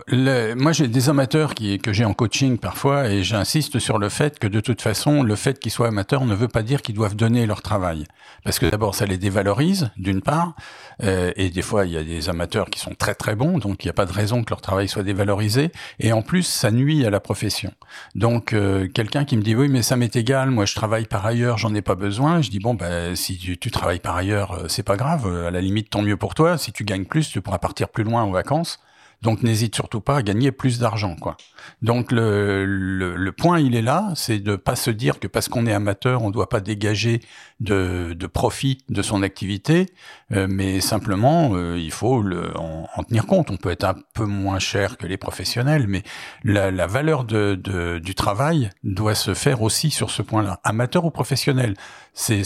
[0.56, 4.38] moi j'ai des amateurs qui, que j'ai en coaching parfois et j'insiste sur le fait
[4.38, 7.16] que de toute façon, le fait qu'ils soient amateurs ne veut pas dire qu'ils doivent
[7.16, 8.04] donner leur travail.
[8.44, 10.54] Parce que d'abord, ça les dévalorise, d'une part,
[11.02, 13.86] et des fois, il y a des amateurs qui sont très très bons, donc il
[13.86, 15.70] n'y a pas de raison que leur travail soit dévalorisé.
[15.98, 17.72] Et en plus, ça nuit à la profession.
[18.14, 21.24] Donc, euh, quelqu'un qui me dit oui, mais ça m'est égal, moi je travaille par
[21.26, 22.42] ailleurs, j'en ai pas besoin.
[22.42, 25.26] Je dis bon, bah, si tu, tu travailles par ailleurs, euh, c'est pas grave.
[25.46, 26.58] À la limite, tant mieux pour toi.
[26.58, 28.80] Si tu gagnes plus, tu pourras partir plus loin en vacances.
[29.22, 31.36] Donc n'hésite surtout pas à gagner plus d'argent, quoi.
[31.82, 35.66] Donc le, le, point, il est là, c'est de pas se dire que parce qu'on
[35.66, 37.20] est amateur, on doit pas dégager
[37.60, 39.86] de, de profit de son activité,
[40.32, 43.50] euh, mais simplement euh, il faut le, en, tenir compte.
[43.50, 46.02] On peut être un peu moins cher que les professionnels, mais
[46.42, 51.04] la, la valeur de, de, du travail doit se faire aussi sur ce point-là, amateur
[51.04, 51.74] ou professionnel.
[52.14, 52.42] C'est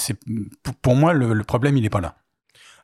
[0.82, 2.16] pour moi le, le problème, il est pas là.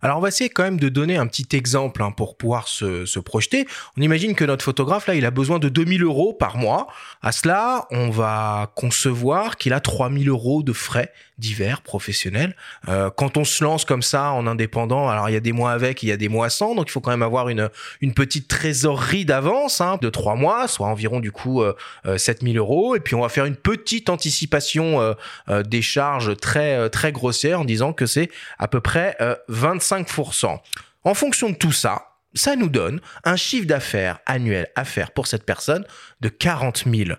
[0.02, 3.04] Alors on va essayer quand même de donner un petit exemple hein, pour pouvoir se,
[3.04, 3.66] se, projeter.
[3.96, 6.86] On imagine que notre photographe là, il a besoin de 2000 euros par mois.
[7.22, 12.54] À cela, on va concevoir qu'il a 3000 euros de frais divers professionnels.
[12.88, 15.72] Euh, quand on se lance comme ça en indépendant, alors il y a des mois
[15.72, 17.68] avec, il y a des mois sans, donc il faut quand même avoir une
[18.00, 21.74] une petite trésorerie d'avance hein, de trois mois, soit environ du coup euh,
[22.16, 22.94] 7000 euh, euros.
[22.94, 25.14] Et puis on va faire une petite anticipation
[25.48, 29.16] euh, des charges très très grossière en disant que c'est à peu près
[29.48, 30.58] 25%
[31.04, 35.26] en fonction de tout ça, ça nous donne un chiffre d'affaires annuel à faire pour
[35.26, 35.84] cette personne
[36.20, 37.10] de 40 000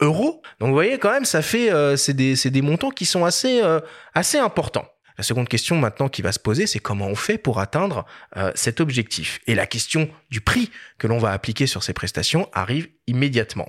[0.00, 0.42] euros.
[0.60, 3.62] Donc vous voyez quand même, ça fait euh, c'est des, des, montants qui sont assez
[3.62, 3.80] euh,
[4.14, 4.86] assez importants.
[5.18, 8.06] La seconde question maintenant qui va se poser, c'est comment on fait pour atteindre
[8.36, 9.40] euh, cet objectif?
[9.48, 13.68] Et la question du prix que l'on va appliquer sur ces prestations arrive immédiatement.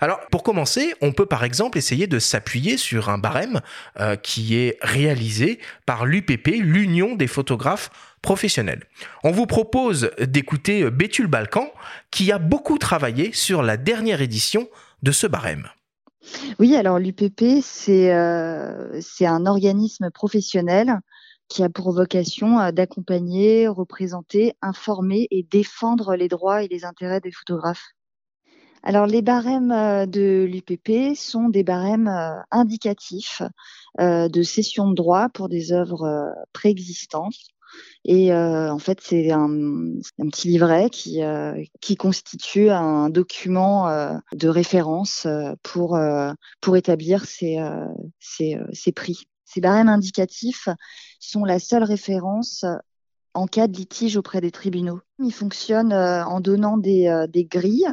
[0.00, 3.60] Alors, pour commencer, on peut par exemple essayer de s'appuyer sur un barème
[4.00, 8.82] euh, qui est réalisé par l'UPP, l'Union des photographes professionnels.
[9.22, 11.72] On vous propose d'écouter Bétul Balkan,
[12.10, 14.68] qui a beaucoup travaillé sur la dernière édition
[15.02, 15.68] de ce barème.
[16.58, 21.00] Oui, alors l'UPP, c'est euh, c'est un organisme professionnel
[21.48, 27.20] qui a pour vocation euh, d'accompagner, représenter, informer et défendre les droits et les intérêts
[27.20, 27.86] des photographes.
[28.82, 32.10] Alors les barèmes euh, de l'UPP sont des barèmes
[32.50, 33.42] indicatifs
[33.98, 37.34] de cession de droits pour des œuvres préexistantes
[38.04, 39.48] et euh, en fait, c'est un,
[40.30, 45.26] petit livret qui, euh, qui constitue un document euh, de référence
[45.62, 45.98] pour,
[46.60, 47.58] pour établir ces
[48.94, 49.28] prix.
[49.44, 50.68] Ces barèmes indicatifs
[51.18, 52.64] sont la seule référence
[53.34, 55.00] en cas de litige auprès des tribunaux.
[55.18, 57.88] Ils fonctionnent en donnant des, des grilles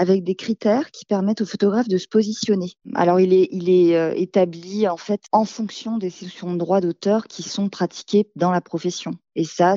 [0.00, 2.72] avec des critères qui permettent aux photographes de se positionner.
[2.94, 7.42] Alors il est, euh, établi en fait en fonction des solutions de droit d'auteur qui
[7.42, 9.12] sont pratiquées dans la profession.
[9.36, 9.74] Et ça,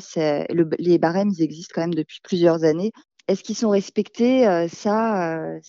[0.80, 2.94] les barèmes, ils existent quand même depuis plusieurs années.
[3.28, 4.48] Est-ce qu'ils sont respectés?
[4.48, 5.60] Euh, Ça, euh,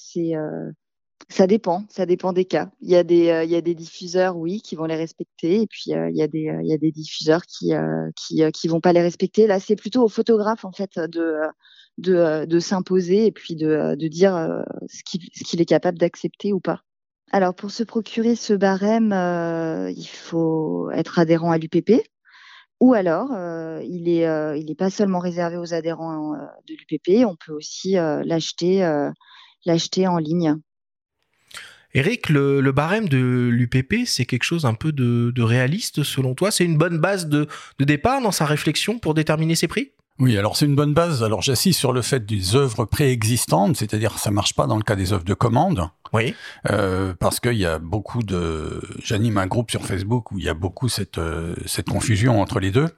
[1.28, 2.70] ça dépend, ça dépend des cas.
[2.80, 6.28] Il y a des, diffuseurs, oui, qui vont les respecter, et puis il y a
[6.28, 7.72] des, diffuseurs qui,
[8.14, 9.48] qui, qui vont pas les respecter.
[9.48, 11.40] Là, c'est plutôt aux photographes en fait de,
[11.98, 16.80] de, de s'imposer et puis de, de dire ce qu'il est capable d'accepter ou pas.
[17.32, 19.12] Alors pour se procurer ce barème,
[19.90, 22.02] il faut être adhérent à l'UPP.
[22.80, 23.30] Ou alors,
[23.82, 26.34] il est, il n'est pas seulement réservé aux adhérents
[26.66, 28.84] de l'UPP, on peut aussi l'acheter,
[30.06, 30.56] en ligne.
[31.94, 36.50] Eric, le, barème de l'UPP, c'est quelque chose un peu de, réaliste selon toi?
[36.50, 37.46] C'est une bonne base de,
[37.78, 39.92] départ dans sa réflexion pour déterminer ses prix?
[40.20, 41.24] Oui, alors c'est une bonne base.
[41.24, 44.94] Alors j'assiste sur le fait des œuvres préexistantes, c'est-à-dire ça marche pas dans le cas
[44.94, 45.88] des œuvres de commande.
[46.12, 46.34] Oui.
[46.70, 48.80] Euh, parce qu'il y a beaucoup de.
[49.02, 52.60] J'anime un groupe sur Facebook où il y a beaucoup cette euh, cette confusion entre
[52.60, 52.90] les deux.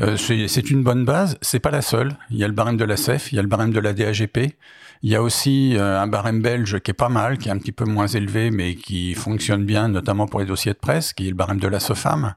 [0.00, 1.38] Euh, c'est une bonne base.
[1.40, 2.16] C'est pas la seule.
[2.30, 3.94] Il y a le barème de la CEF, il y a le barème de la
[3.94, 4.54] DAGP.
[5.02, 7.58] Il y a aussi euh, un barème belge qui est pas mal, qui est un
[7.58, 11.26] petit peu moins élevé, mais qui fonctionne bien, notamment pour les dossiers de presse, qui
[11.26, 12.34] est le barème de la SOFAM.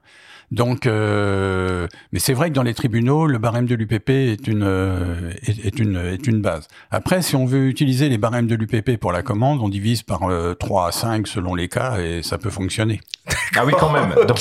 [0.52, 4.64] Donc, euh, mais c'est vrai que dans les tribunaux, le barème de l'UPP est une,
[4.64, 6.68] euh, est, une est une base.
[6.90, 10.20] Après, si on veut utiliser les barèmes de l'UPP pour la commande, on divise par
[10.58, 13.00] 3 à 5 selon les cas et ça peut fonctionner.
[13.56, 14.14] Ah oui, quand même.
[14.26, 14.38] Donc,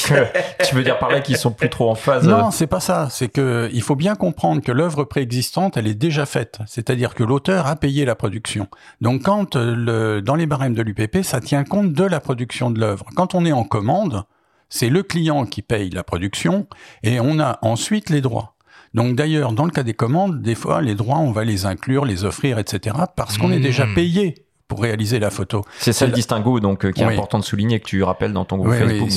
[0.65, 3.08] tu veux dire par là qu'ils sont plus trop en phase Non, c'est pas ça.
[3.10, 6.60] C'est que il faut bien comprendre que l'œuvre préexistante, elle est déjà faite.
[6.65, 8.67] C'est-à-dire que l'auteur a payé la production.
[9.00, 12.82] Donc, quand le, dans les barèmes de l'UPP, ça tient compte de la production de
[12.82, 13.06] l'œuvre.
[13.15, 14.26] Quand on est en commande,
[14.71, 16.65] c'est le client qui paye la production
[17.03, 18.55] et on a ensuite les droits.
[18.95, 22.05] Donc d'ailleurs, dans le cas des commandes, des fois, les droits, on va les inclure,
[22.05, 23.93] les offrir, etc., parce qu'on est déjà mmh.
[23.93, 25.65] payé pour réaliser la photo.
[25.79, 28.45] C'est ça le distinguo donc euh, qui est important de souligner que tu rappelles dans
[28.45, 29.10] ton groupe Facebook.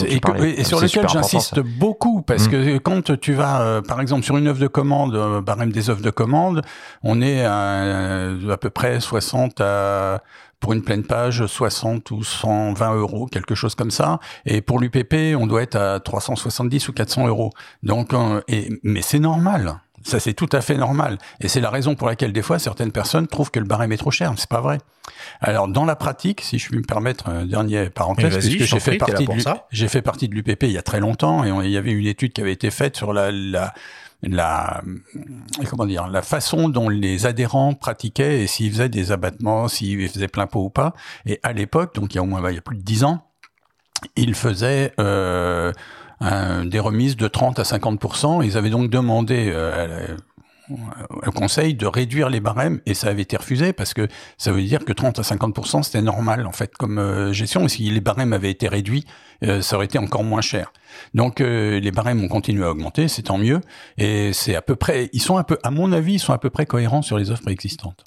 [0.42, 2.50] et, sur lequel j'insiste beaucoup parce mmh.
[2.50, 5.90] que quand tu vas euh, par exemple sur une œuvre de commande, euh, barème des
[5.90, 6.62] œuvres de commande,
[7.04, 10.24] on est à, à peu près 60 à
[10.64, 14.18] pour une pleine page 60 ou 120 euros, quelque chose comme ça.
[14.46, 17.50] Et pour l'UPP, on doit être à 370 ou 400 euros.
[17.82, 19.82] Donc, euh, et, mais c'est normal.
[20.04, 21.18] Ça, c'est tout à fait normal.
[21.42, 23.98] Et c'est la raison pour laquelle, des fois, certaines personnes trouvent que le barème est
[23.98, 24.32] trop cher.
[24.38, 24.78] C'est pas vrai.
[25.42, 28.96] Alors, dans la pratique, si je puis me permettre un dernier parenthèse, puisque j'ai fait,
[28.96, 29.32] partie de
[29.70, 32.06] j'ai fait partie de l'UPP il y a très longtemps, et il y avait une
[32.06, 33.74] étude qui avait été faite sur la, la
[34.26, 34.82] la
[35.68, 40.28] comment dire la façon dont les adhérents pratiquaient et s'ils faisaient des abattements, s'ils faisaient
[40.28, 40.94] plein pot ou pas.
[41.26, 43.04] Et à l'époque, donc il y a au moins il y a plus de dix
[43.04, 43.26] ans,
[44.16, 45.72] ils faisaient euh,
[46.64, 50.16] des remises de 30 à 50% Ils avaient donc demandé euh,
[50.70, 54.62] au conseil de réduire les barèmes et ça avait été refusé parce que ça veut
[54.62, 57.68] dire que 30 à 50 c'était normal en fait comme euh, gestion.
[57.68, 59.04] Si les barèmes avaient été réduits,
[59.42, 60.72] euh, ça aurait été encore moins cher.
[61.12, 63.60] Donc euh, les barèmes ont continué à augmenter, c'est tant mieux
[63.98, 66.38] et c'est à peu près, ils sont un peu, à mon avis, ils sont à
[66.38, 68.04] peu près cohérents sur les offres existantes.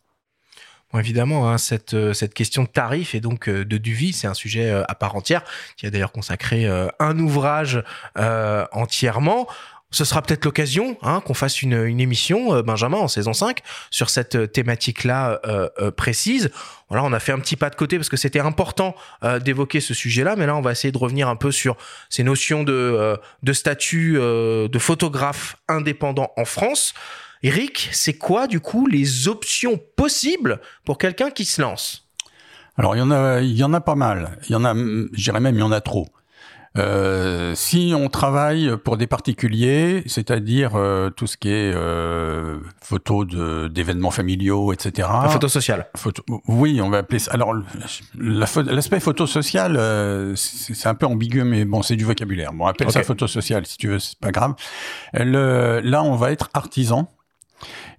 [0.98, 1.93] Évidemment, hein, cette,
[2.34, 5.43] question de tarif et donc de Duvis, c'est un sujet à part entière,
[5.76, 7.84] qui a d'ailleurs consacré un ouvrage
[8.15, 9.48] entièrement.
[9.89, 13.60] Ce sera peut-être l'occasion hein, qu'on fasse une, une émission, euh, Benjamin, en saison 5,
[13.89, 16.52] sur cette euh, thématique-là euh, euh, précise.
[16.89, 18.95] Voilà, on a fait un petit pas de côté parce que c'était important
[19.41, 21.76] d'évoquer ce sujet-là, mais là, on va essayer de revenir un peu sur
[22.10, 26.93] ces notions de, de statut de photographe indépendant en France.
[27.43, 32.08] Eric, c'est quoi, du coup, les options possibles pour quelqu'un qui se lance?
[32.78, 34.38] Alors il y en a, il y en a pas mal.
[34.47, 36.08] Il y en a, je dirais même, il y en a trop.
[36.77, 43.25] Euh, si on travaille pour des particuliers, c'est-à-dire euh, tout ce qui est euh, photos
[43.71, 45.08] d'événements familiaux, etc.
[45.23, 45.88] La photo sociale.
[45.95, 47.32] Photo, oui, on va appeler ça.
[47.32, 47.53] Alors,
[48.17, 52.53] l'aspect photo social, euh, c'est un peu ambigu, mais bon, c'est du vocabulaire.
[52.53, 54.53] Bon, on appelle ça photo sociale, si tu veux, c'est pas grave.
[55.13, 57.12] Le, là, on va être artisan.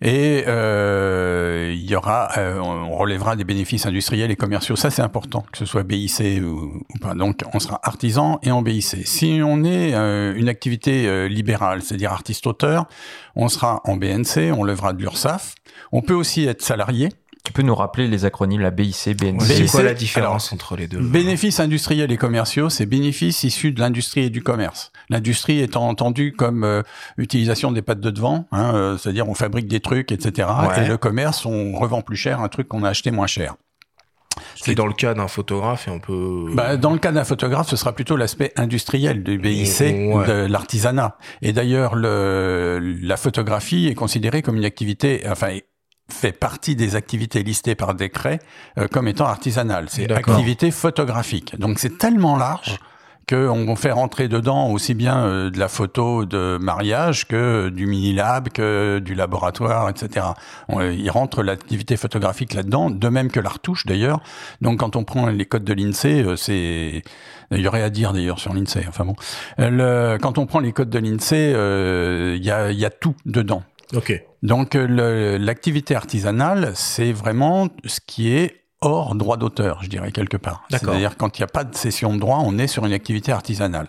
[0.00, 4.76] Et euh, il y aura, euh, on relèvera des bénéfices industriels et commerciaux.
[4.76, 7.14] Ça, c'est important, que ce soit BIC ou, pas.
[7.14, 9.06] Donc, on sera artisan et en BIC.
[9.06, 12.87] Si on est euh, une activité euh, libérale, c'est-à-dire artiste-auteur,
[13.34, 15.56] on sera en BNC, on lèvera de l'URSSAF.
[15.90, 17.08] On peut aussi être salarié.
[17.44, 20.87] Tu peux nous rappeler les acronymes, la BIC, BNC C'est quoi la différence entre les
[20.87, 20.98] deux?
[20.98, 24.92] Bénéfices industriels et commerciaux, c'est bénéfices issus de l'industrie et du commerce.
[25.09, 26.83] L'industrie étant entendue comme euh,
[27.16, 30.48] utilisation des pattes de devant, hein, euh, c'est-à-dire on fabrique des trucs, etc.
[30.77, 33.55] Et le commerce, on revend plus cher un truc qu'on a acheté moins cher.
[34.57, 36.46] C'est dans le cas d'un photographe et on peut.
[36.55, 41.16] Bah, dans le cas d'un photographe, ce sera plutôt l'aspect industriel du BIC, de l'artisanat.
[41.42, 45.59] Et d'ailleurs, le, la photographie est considérée comme une activité, enfin,
[46.11, 48.40] fait partie des activités listées par décret
[48.79, 49.87] euh, comme étant artisanales.
[49.90, 51.59] C'est activité photographique.
[51.59, 52.79] Donc c'est tellement large
[53.29, 58.49] qu'on fait rentrer dedans aussi bien euh, de la photo de mariage que du mini-lab,
[58.49, 60.29] que du laboratoire, etc.
[60.71, 64.21] il rentre l'activité photographique là-dedans, de même que la retouche d'ailleurs.
[64.62, 67.03] Donc quand on prend les codes de l'INSEE, euh, c'est...
[67.51, 68.87] Il y aurait à dire d'ailleurs sur l'INSEE.
[68.88, 69.16] Enfin bon,
[69.59, 70.18] le...
[70.21, 71.53] quand on prend les codes de l'INSEE,
[72.37, 73.62] il y, a, y a tout dedans.
[73.94, 74.12] Ok.
[74.42, 80.64] Donc l'activité artisanale, c'est vraiment ce qui est hors droit d'auteur, je dirais quelque part.
[80.70, 83.33] C'est-à-dire quand il n'y a pas de cession de droit, on est sur une activité
[83.33, 83.88] artisanale.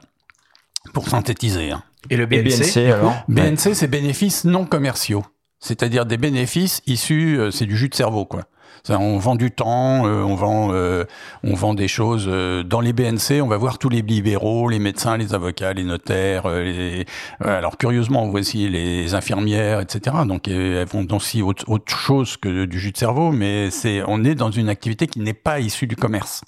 [0.93, 1.71] Pour synthétiser.
[1.71, 1.83] Hein.
[2.09, 5.25] Et le BNC, alors BNC, c'est bénéfices non commerciaux.
[5.59, 8.45] C'est-à-dire des bénéfices issus, euh, c'est du jus de cerveau, quoi
[8.87, 11.05] on vend du temps, euh, on vend, euh,
[11.43, 12.25] on vend des choses.
[12.27, 15.83] Euh, dans les BNC, on va voir tous les libéraux, les médecins, les avocats, les
[15.83, 16.45] notaires.
[17.39, 20.17] alors curieusement, on voit aussi les infirmières, etc.
[20.25, 24.23] Donc elles vont aussi autre, autre chose que du jus de cerveau, mais c'est, on
[24.23, 26.43] est dans une activité qui n'est pas issue du commerce.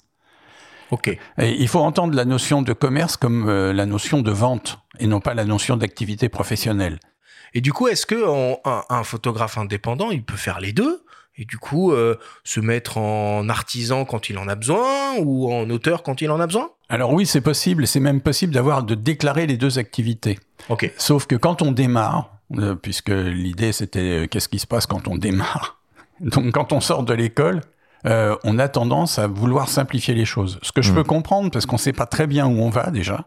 [0.90, 1.08] Ok.
[1.08, 5.20] Et il faut entendre la notion de commerce comme la notion de vente et non
[5.20, 6.98] pas la notion d'activité professionnelle.
[7.54, 8.24] Et du coup, est-ce que
[8.64, 11.04] un, photographe indépendant, il peut faire les deux
[11.36, 15.68] et du coup euh, se mettre en artisan quand il en a besoin ou en
[15.70, 16.70] auteur quand il en a besoin?
[16.88, 20.38] Alors oui, c'est possible, c'est même possible d'avoir de déclarer les deux activités.
[20.68, 20.90] OK.
[20.98, 25.08] Sauf que quand on démarre, euh, puisque l'idée c'était euh, qu'est-ce qui se passe quand
[25.08, 25.80] on démarre?
[26.20, 27.62] Donc quand on sort de l'école,
[28.04, 30.58] on a tendance à vouloir simplifier les choses.
[30.62, 30.96] Ce que je hmm.
[30.96, 33.26] peux comprendre parce qu'on sait pas très bien où on va déjà.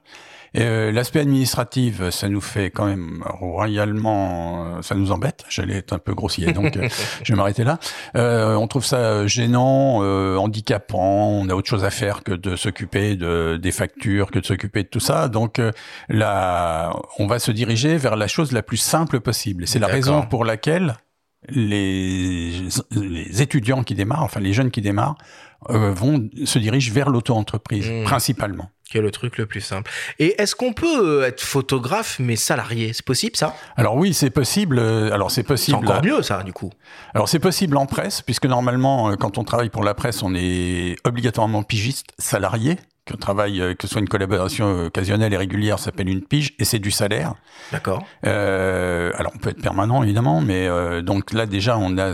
[0.58, 5.46] Euh, L'aspect administratif, ça nous fait quand même royalement, ça nous embête.
[5.50, 6.88] J'allais être un peu grossier, donc euh,
[7.24, 7.80] je vais m'arrêter là.
[8.16, 11.30] Euh, on trouve ça gênant, euh, handicapant.
[11.30, 14.84] On a autre chose à faire que de s'occuper de des factures, que de s'occuper
[14.84, 15.28] de tout ça.
[15.28, 15.72] Donc euh,
[16.10, 19.68] là, on va se diriger vers la chose la plus simple possible.
[19.68, 20.96] C'est la raison pour laquelle
[21.50, 22.52] les,
[22.92, 25.18] les étudiants qui démarrent, enfin les jeunes qui démarrent,
[25.70, 28.04] euh, vont se dirigent vers l'auto-entreprise mmh.
[28.04, 28.70] principalement.
[28.90, 29.90] Qui est le truc le plus simple.
[30.20, 32.94] Et est-ce qu'on peut euh, être photographe mais salarié?
[32.94, 33.56] C'est possible ça?
[33.78, 34.78] Alors oui, c'est possible.
[34.80, 35.80] Euh, alors c'est possible.
[35.82, 36.72] C'est encore mieux ça du coup.
[37.14, 40.96] Alors c'est possible en presse puisque normalement quand on travaille pour la presse, on est
[41.04, 46.24] obligatoirement pigiste salarié qu'on travaille, que ce soit une collaboration occasionnelle et régulière, s'appelle une
[46.24, 47.36] pige, et c'est du salaire.
[47.72, 48.04] D'accord.
[48.26, 52.14] Euh, alors on peut être permanent évidemment, mais euh, donc là déjà on a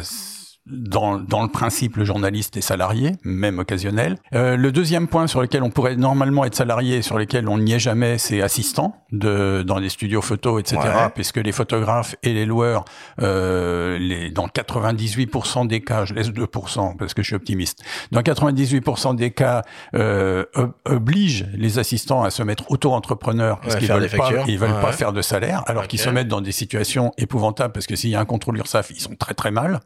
[0.67, 4.17] dans, dans le principe, le journaliste est salarié, même occasionnel.
[4.36, 7.74] Euh, le deuxième point sur lequel on pourrait normalement être salarié, sur lequel on n'y
[7.74, 10.80] est jamais, c'est assistant de, dans les studios photos, etc.
[11.15, 12.86] Puisque les photographes et les loueurs,
[13.21, 18.21] euh, les, dans 98% des cas, je laisse 2% parce que je suis optimiste, dans
[18.21, 19.63] 98% des cas,
[19.95, 20.45] euh,
[20.86, 25.12] obligent les assistants à se mettre auto-entrepreneurs parce qu'ils veulent pas, ils veulent pas faire
[25.12, 28.19] de salaire, alors qu'ils se mettent dans des situations épouvantables parce que s'il y a
[28.19, 29.80] un contrôle URSAF, ils sont très très mal.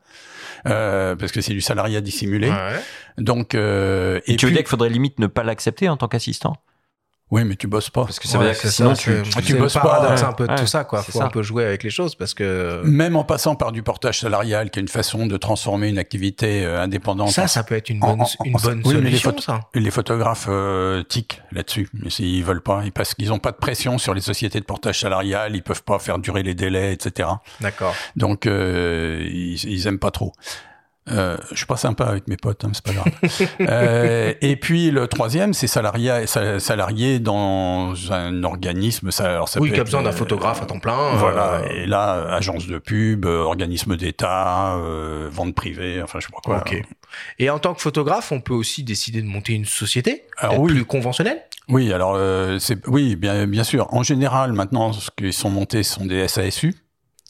[0.68, 2.50] Euh, parce que c'est du salariat dissimulé.
[2.50, 2.80] Ouais.
[3.18, 6.58] Donc, euh, et, tu veux dire qu'il faudrait limite ne pas l'accepter en tant qu'assistant?
[7.32, 8.04] Oui, mais tu bosses pas.
[8.04, 10.16] Parce que ça veut dire que sinon tu, tu, bosses pas.
[10.16, 11.02] C'est un peu tout ça, quoi.
[11.02, 12.82] Faut un peu jouer avec les choses parce que.
[12.84, 16.64] Même en passant par du portage salarial, qui est une façon de transformer une activité
[16.64, 17.32] euh, indépendante.
[17.32, 19.62] Ça, ça peut être une bonne, une bonne solution, les, ça.
[19.74, 21.90] les photographes euh, tiquent là-dessus.
[21.94, 25.00] Mais s'ils veulent pas, parce qu'ils ont pas de pression sur les sociétés de portage
[25.00, 27.30] salarial, ils peuvent pas faire durer les délais, etc.
[27.60, 27.96] D'accord.
[28.16, 30.34] Donc, euh, ils, ils aiment pas trop.
[31.12, 33.14] Euh, je suis pas sympa avec mes potes, hein, c'est pas grave.
[33.62, 39.12] euh, et puis le troisième, c'est salarié, salarié dans un organisme.
[39.12, 40.98] Ça, alors ça oui, qui a besoin d'un euh, photographe à temps plein.
[40.98, 41.62] Euh, voilà.
[41.72, 44.80] Et là, agence de pub, organisme d'État,
[45.30, 46.58] vente privée, enfin je sais pas quoi.
[46.58, 46.82] Ok.
[47.38, 50.74] Et en tant que photographe, on peut aussi décider de monter une société alors, oui.
[50.74, 51.42] plus conventionnelle?
[51.68, 52.20] Oui, alors
[52.60, 53.94] c'est oui, bien bien sûr.
[53.94, 56.74] En général, maintenant, ce qui sont montés sont des SASU.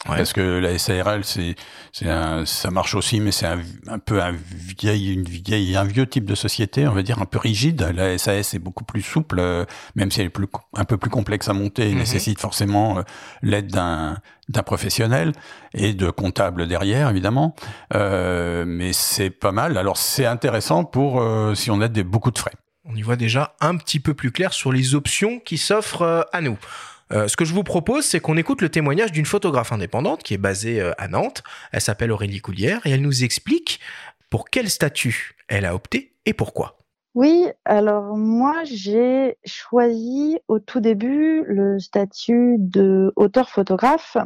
[0.06, 1.56] Parce que la SARL, c'est,
[1.92, 5.84] c'est un, ça marche aussi, mais c'est un, un, peu un vieil, une vieille, un
[5.84, 7.92] vieux type de société, on va dire un peu rigide.
[7.96, 11.10] La SAS est beaucoup plus souple, euh, même si elle est plus, un peu plus
[11.10, 12.00] complexe à monter, et mhm.
[12.00, 13.02] nécessite forcément euh,
[13.42, 15.32] l'aide d'un, d'un professionnel
[15.74, 17.56] et de comptable derrière, évidemment.
[17.94, 19.78] Euh, mais c'est pas mal.
[19.78, 22.54] Alors c'est intéressant pour euh, si on a des beaucoup de frais.
[22.88, 26.42] On y voit déjà un petit peu plus clair sur les options qui s'offrent à
[26.42, 26.58] nous.
[27.12, 30.34] Euh, ce que je vous propose, c'est qu'on écoute le témoignage d'une photographe indépendante qui
[30.34, 31.44] est basée euh, à Nantes.
[31.72, 33.80] Elle s'appelle Aurélie Coulière et elle nous explique
[34.30, 36.80] pour quel statut elle a opté et pourquoi.
[37.14, 44.18] Oui, alors moi j'ai choisi au tout début le statut de auteur photographe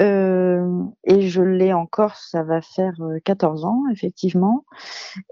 [0.00, 2.94] euh, et je l'ai encore, ça va faire
[3.24, 4.64] 14 ans effectivement.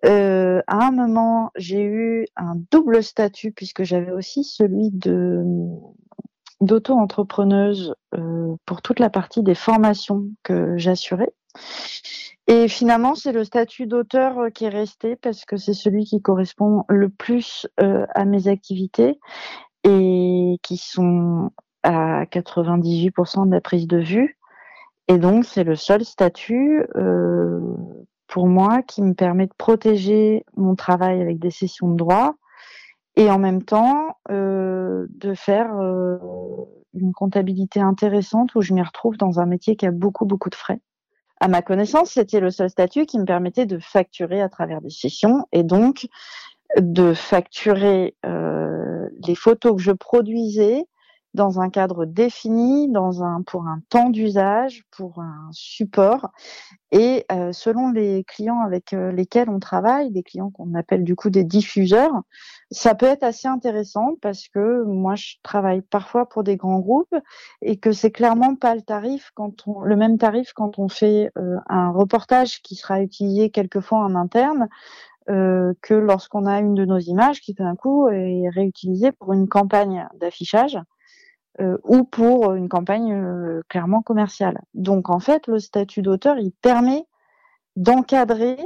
[0.02, 0.08] À
[0.68, 5.42] un moment, j'ai eu un double statut puisque j'avais aussi celui de
[6.60, 11.32] d'auto-entrepreneuse euh, pour toute la partie des formations que j'assurais.
[12.48, 16.22] Et finalement, c'est le statut d'auteur euh, qui est resté parce que c'est celui qui
[16.22, 19.18] correspond le plus euh, à mes activités
[19.84, 21.50] et qui sont
[21.82, 24.38] à 98% de la prise de vue.
[25.08, 26.84] Et donc, c'est le seul statut
[28.26, 32.34] pour moi qui me permet de protéger mon travail avec des sessions de droit,
[33.16, 36.18] et en même temps euh, de faire euh,
[36.94, 40.54] une comptabilité intéressante où je m'y retrouve dans un métier qui a beaucoup beaucoup de
[40.54, 40.80] frais.
[41.40, 44.90] À ma connaissance, c'était le seul statut qui me permettait de facturer à travers des
[44.90, 46.08] sessions et donc
[46.78, 50.86] de facturer euh, les photos que je produisais
[51.36, 56.30] dans un cadre défini, dans un, pour un temps d'usage, pour un support.
[56.90, 61.14] Et euh, selon les clients avec euh, lesquels on travaille, des clients qu'on appelle du
[61.14, 62.22] coup des diffuseurs,
[62.70, 67.14] ça peut être assez intéressant parce que moi je travaille parfois pour des grands groupes
[67.60, 71.30] et que c'est clairement pas le tarif quand on, le même tarif quand on fait
[71.38, 74.68] euh, un reportage qui sera utilisé quelquefois en interne.
[75.28, 80.06] que lorsqu'on a une de nos images qui d'un coup est réutilisée pour une campagne
[80.20, 80.78] d'affichage
[81.60, 84.60] euh, ou pour une campagne euh, clairement commerciale.
[84.74, 87.06] Donc en fait, le statut d'auteur, il permet
[87.76, 88.58] d'encadrer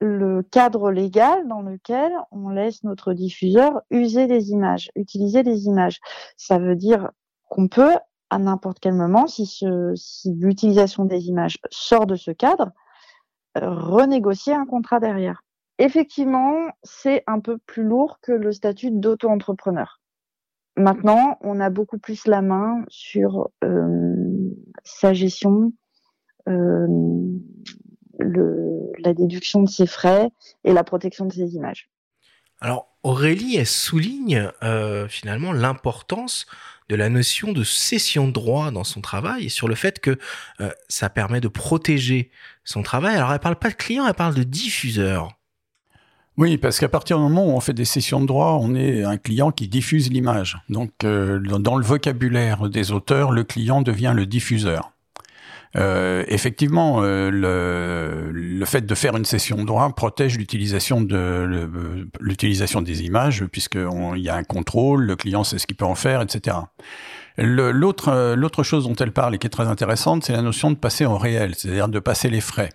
[0.00, 6.00] le cadre légal dans lequel on laisse notre diffuseur user les images, utiliser les images.
[6.36, 7.10] Ça veut dire
[7.48, 7.96] qu'on peut,
[8.30, 12.70] à n'importe quel moment, si, si l'utilisation des images sort de ce cadre,
[13.58, 15.42] euh, renégocier un contrat derrière.
[15.78, 19.99] Effectivement, c'est un peu plus lourd que le statut d'auto-entrepreneur.
[20.76, 24.14] Maintenant, on a beaucoup plus la main sur euh,
[24.84, 25.72] sa gestion,
[26.48, 26.86] euh,
[28.18, 30.30] la déduction de ses frais
[30.64, 31.90] et la protection de ses images.
[32.60, 36.46] Alors Aurélie, elle souligne euh, finalement l'importance
[36.88, 40.18] de la notion de cession de droit dans son travail et sur le fait que
[40.88, 42.30] ça permet de protéger
[42.64, 43.16] son travail.
[43.16, 45.39] Alors elle parle pas de client, elle parle de diffuseur.
[46.36, 49.02] Oui, parce qu'à partir du moment où on fait des sessions de droit, on est
[49.02, 50.58] un client qui diffuse l'image.
[50.68, 54.92] Donc, euh, dans le vocabulaire des auteurs, le client devient le diffuseur.
[55.76, 63.44] Euh, effectivement, euh, le, fait de faire une session de droit protège l'utilisation des images,
[63.46, 66.56] puisqu'il y a un contrôle, le client sait ce qu'il peut en faire, etc.
[67.36, 70.76] L'autre l'autre chose dont elle parle et qui est très intéressante, c'est la notion de
[70.76, 72.70] passer en réel, c'est-à-dire de passer les frais.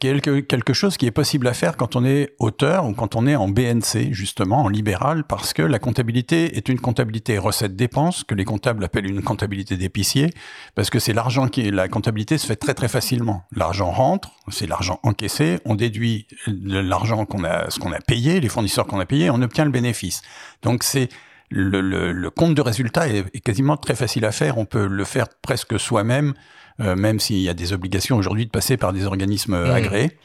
[0.00, 3.26] Quelque, quelque chose qui est possible à faire quand on est auteur ou quand on
[3.26, 8.34] est en BNC, justement, en libéral, parce que la comptabilité est une comptabilité recette-dépense, que
[8.34, 10.30] les comptables appellent une comptabilité d'épicier,
[10.74, 13.44] parce que c'est l'argent qui est, la comptabilité se fait très très facilement.
[13.54, 18.48] L'argent rentre, c'est l'argent encaissé, on déduit l'argent qu'on a, ce qu'on a payé, les
[18.48, 20.22] fournisseurs qu'on a payés, on obtient le bénéfice.
[20.62, 21.08] Donc c'est,
[21.52, 24.58] le, compte de résultat est, quasiment très facile à faire.
[24.58, 26.34] On peut le faire presque soi-même
[26.80, 29.74] euh, même s'il y a des obligations aujourd'hui de passer par des organismes euh, mmh.
[29.74, 30.18] agréés.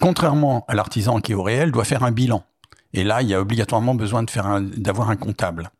[0.00, 2.44] Contrairement à l'artisan qui au réel doit faire un bilan.
[2.92, 5.70] Et là, il y a obligatoirement besoin de faire d'avoir un comptable.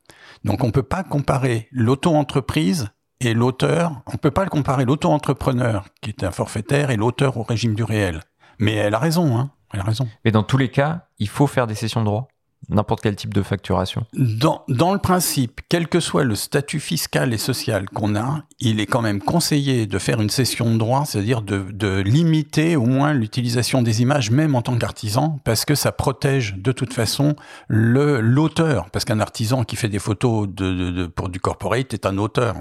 [0.45, 2.89] Donc on peut pas comparer l'auto-entreprise
[3.21, 7.43] et l'auteur, on peut pas le comparer l'auto-entrepreneur qui est un forfaitaire et l'auteur au
[7.43, 8.21] régime du réel.
[8.59, 9.51] Mais elle a raison, hein.
[9.73, 10.07] Elle a raison.
[10.25, 12.29] Mais dans tous les cas, il faut faire des sessions de droit
[12.69, 17.33] n'importe quel type de facturation dans, dans le principe, quel que soit le statut fiscal
[17.33, 21.05] et social qu'on a, il est quand même conseillé de faire une cession de droit,
[21.05, 25.75] c'est-à-dire de, de, limiter au moins l'utilisation des images, même en tant qu'artisan, parce que
[25.75, 27.37] ça protège de toute façon
[27.69, 28.91] l'auteur.
[28.91, 32.57] Parce qu'un artisan qui fait des photos de, de, pour du corporate est un auteur.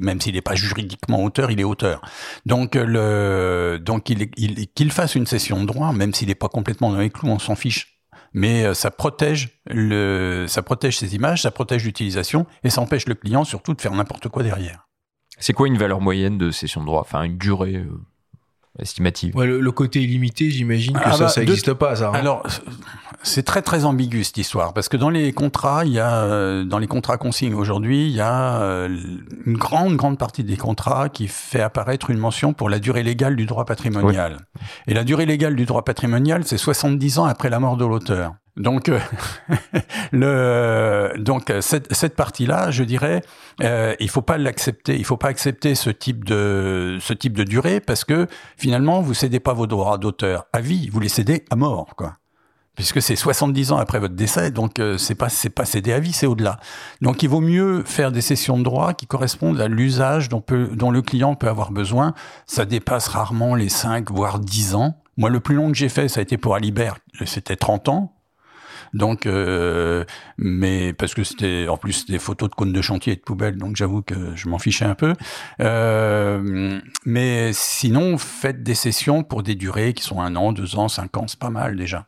[0.00, 2.00] Même s'il n'est pas juridiquement auteur, il est auteur.
[2.44, 4.28] Donc le donc il
[4.74, 7.38] qu'il fasse une cession de droit, même s'il n'est pas complètement dans les clous, on
[7.38, 7.95] s'en fiche
[8.36, 13.06] mais euh, ça protège le, ça protège ces images, ça protège l'utilisation et ça empêche
[13.06, 14.86] le client surtout de faire n'importe quoi derrière.
[15.38, 17.00] C'est quoi une valeur moyenne de session de droit?
[17.00, 17.98] Enfin, une durée euh,
[18.78, 22.08] estimative ouais, le, côté illimité, j'imagine que ah ça, bah, ça n'existe pas, ça.
[22.08, 22.14] Hein.
[22.14, 22.46] Alors,
[23.22, 26.64] c'est très très ambigu cette histoire parce que dans les contrats, il y a euh,
[26.64, 28.88] dans les contrats consignes aujourd'hui, il y a euh,
[29.44, 33.36] une grande grande partie des contrats qui fait apparaître une mention pour la durée légale
[33.36, 34.38] du droit patrimonial.
[34.86, 38.34] Et la durée légale du droit patrimonial, c'est 70 ans après la mort de l'auteur.
[38.56, 38.98] Donc, euh,
[40.12, 43.22] le, donc cette, cette partie-là, je dirais,
[43.62, 44.96] euh, il faut pas l'accepter.
[44.96, 48.26] Il faut pas accepter ce type de ce type de durée parce que
[48.56, 52.14] finalement, vous cédez pas vos droits d'auteur à vie, vous les cédez à mort, quoi.
[52.76, 55.98] Puisque c'est 70 ans après votre décès, donc euh, c'est pas c'est pas cédé à
[55.98, 56.58] vie, c'est au-delà.
[57.00, 60.68] Donc il vaut mieux faire des sessions de droit qui correspondent à l'usage dont peut
[60.74, 62.14] dont le client peut avoir besoin.
[62.46, 64.94] Ça dépasse rarement les 5 voire 10 ans.
[65.16, 68.15] Moi, le plus long que j'ai fait, ça a été pour Alibert, c'était 30 ans.
[68.94, 70.04] Donc, euh,
[70.38, 73.56] mais parce que c'était en plus des photos de cônes de chantier et de poubelles,
[73.56, 75.14] donc j'avoue que je m'en fichais un peu.
[75.60, 80.88] Euh, mais sinon, faites des sessions pour des durées qui sont un an, deux ans,
[80.88, 82.06] cinq ans, c'est pas mal déjà.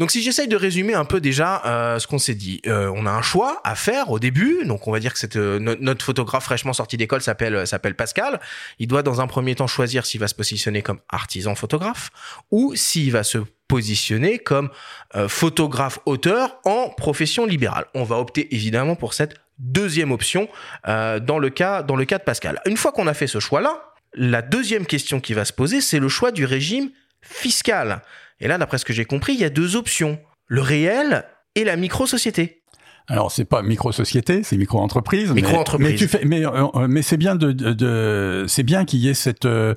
[0.00, 3.04] Donc si j'essaye de résumer un peu déjà euh, ce qu'on s'est dit, euh, on
[3.04, 4.64] a un choix à faire au début.
[4.64, 8.40] Donc on va dire que euh, notre photographe fraîchement sorti d'école s'appelle s'appelle Pascal.
[8.78, 12.08] Il doit dans un premier temps choisir s'il va se positionner comme artisan photographe
[12.50, 13.36] ou s'il va se
[13.68, 14.70] positionner comme
[15.16, 17.84] euh, photographe auteur en profession libérale.
[17.92, 20.48] On va opter évidemment pour cette deuxième option
[20.86, 22.62] dans le cas dans le cas de Pascal.
[22.64, 25.98] Une fois qu'on a fait ce choix-là, la deuxième question qui va se poser, c'est
[25.98, 26.88] le choix du régime
[27.20, 28.00] fiscal.
[28.40, 30.18] Et là, d'après ce que j'ai compris, il y a deux options.
[30.46, 31.24] Le réel
[31.54, 32.60] et la micro-société.
[33.10, 35.32] Alors c'est pas micro-société, c'est micro-entreprise.
[35.32, 35.90] Micro-entreprise.
[35.90, 39.08] Mais, tu fais, mais, euh, euh, mais c'est bien de, de, c'est bien qu'il y
[39.08, 39.74] ait cette euh,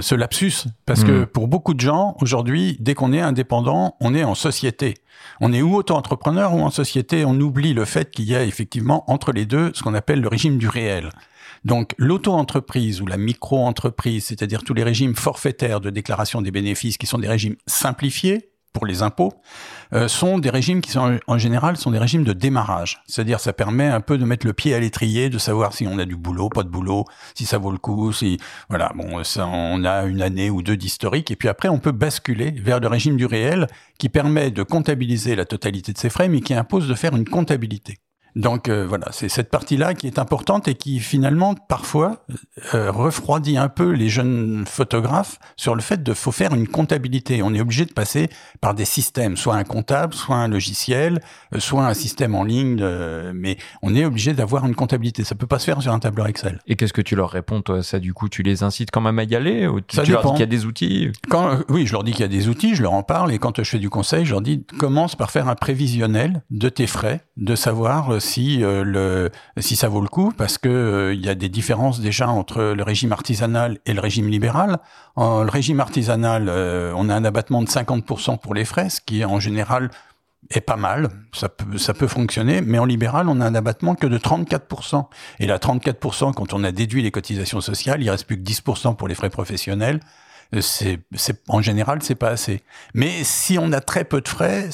[0.00, 1.26] ce lapsus parce que hmm.
[1.26, 4.94] pour beaucoup de gens aujourd'hui, dès qu'on est indépendant, on est en société.
[5.40, 7.24] On est ou auto-entrepreneur ou en société.
[7.26, 10.28] On oublie le fait qu'il y a effectivement entre les deux ce qu'on appelle le
[10.28, 11.10] régime du réel.
[11.64, 17.06] Donc l'auto-entreprise ou la micro-entreprise, c'est-à-dire tous les régimes forfaitaires de déclaration des bénéfices qui
[17.06, 19.34] sont des régimes simplifiés pour les impôts,
[19.92, 23.02] euh, sont des régimes qui sont en général sont des régimes de démarrage.
[23.06, 25.98] C'est-à-dire ça permet un peu de mettre le pied à l'étrier, de savoir si on
[25.98, 27.04] a du boulot, pas de boulot,
[27.34, 28.38] si ça vaut le coup, si
[28.70, 31.92] voilà, bon, ça, on a une année ou deux d'historique et puis après on peut
[31.92, 33.66] basculer vers le régime du réel
[33.98, 37.28] qui permet de comptabiliser la totalité de ses frais mais qui impose de faire une
[37.28, 37.98] comptabilité.
[38.36, 42.24] Donc euh, voilà, c'est cette partie-là qui est importante et qui finalement parfois
[42.74, 47.42] euh, refroidit un peu les jeunes photographes sur le fait de faut faire une comptabilité.
[47.42, 48.28] On est obligé de passer
[48.60, 51.20] par des systèmes, soit un comptable, soit un logiciel,
[51.54, 52.82] euh, soit un système en ligne,
[53.34, 55.24] mais on est obligé d'avoir une comptabilité.
[55.24, 56.60] Ça peut pas se faire sur un tableur Excel.
[56.66, 57.82] Et qu'est-ce que tu leur réponds toi?
[57.82, 60.30] Ça du coup, tu les incites quand même à y aller ou tu, leur dis
[60.30, 61.10] qu'il y a des outils?
[61.28, 63.38] Quand, Oui, je leur dis qu'il y a des outils, je leur en parle et
[63.38, 66.86] quand je fais du conseil, je leur dis commence par faire un prévisionnel de tes
[66.86, 71.24] frais, de savoir si euh, le si ça vaut le coup parce que euh, il
[71.24, 74.78] y a des différences déjà entre le régime artisanal et le régime libéral.
[75.16, 79.00] En le régime artisanal, euh, on a un abattement de 50% pour les frais, ce
[79.00, 79.90] qui en général
[80.50, 83.94] est pas mal, ça peut, ça peut fonctionner, mais en libéral, on a un abattement
[83.94, 85.06] que de 34%.
[85.38, 88.96] Et là, 34%, quand on a déduit les cotisations sociales, il reste plus que 10%
[88.96, 90.00] pour les frais professionnels.
[90.60, 92.62] C'est, c'est, en général, c'est pas assez.
[92.92, 94.68] Mais si on a très peu de frais,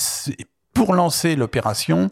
[0.73, 2.11] pour lancer l'opération,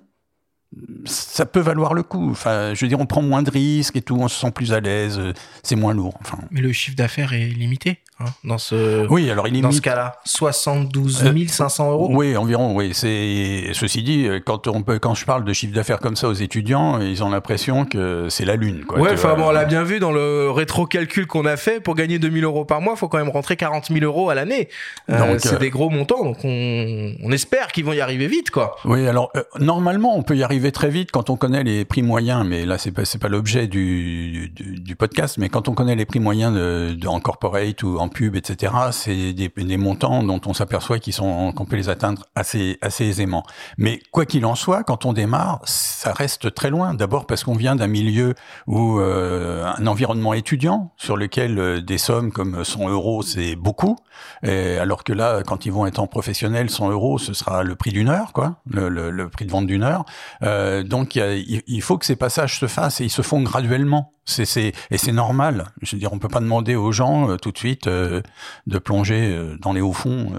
[1.04, 2.30] ça peut valoir le coup.
[2.30, 4.72] Enfin, je veux dire, on prend moins de risques et tout, on se sent plus
[4.72, 5.20] à l'aise,
[5.62, 6.14] c'est moins lourd.
[6.20, 6.38] Enfin.
[6.50, 9.06] Mais le chiffre d'affaires est limité hein, dans ce.
[9.08, 12.08] Oui, alors il Dans ce cas-là, 72 500 euros.
[12.12, 12.74] Oui, environ.
[12.74, 13.70] Oui, c'est.
[13.72, 17.00] Ceci dit, quand on peut, quand je parle de chiffre d'affaires comme ça aux étudiants,
[17.00, 18.84] ils ont l'impression que c'est la lune.
[18.84, 21.80] Quoi, ouais, enfin bon, on l'a bien vu dans le rétro-calcul qu'on a fait.
[21.80, 24.34] Pour gagner 2000 euros par mois, il faut quand même rentrer 40 000 euros à
[24.34, 24.68] l'année.
[25.10, 28.76] Euh, c'est des gros montants, donc on, on espère qu'ils vont y arriver vite, quoi.
[28.84, 32.44] Oui, alors normalement, on peut y arriver très vite quand on connaît les prix moyens,
[32.46, 34.52] mais là, c'est pas, pas l'objet du,
[34.98, 36.58] podcast, mais quand on connaît les prix moyens
[37.06, 41.66] en corporate ou en pub, etc., c'est des, montants dont on s'aperçoit qu'ils sont, qu'on
[41.66, 43.44] peut les atteindre assez, assez aisément.
[43.76, 46.94] Mais quoi qu'il en soit, quand on démarre, ça reste très loin.
[46.94, 48.34] D'abord parce qu'on vient d'un milieu
[48.66, 53.96] où euh, un environnement étudiant sur lequel euh, des sommes comme 100 euros, c'est beaucoup,
[54.42, 57.90] alors que là, quand ils vont être en professionnel, 100 euros, ce sera le prix
[57.90, 60.04] d'une heure, quoi, le prix de vente d'une heure.
[60.46, 64.12] Euh, donc il, il, faut que ces passages se fassent et ils se font graduellement.
[64.24, 65.72] C'est, c'est, et c'est normal.
[65.82, 68.22] Je veux dire, on peut pas demander aux gens euh, tout de suite euh,
[68.66, 70.32] de plonger euh, dans les hauts fonds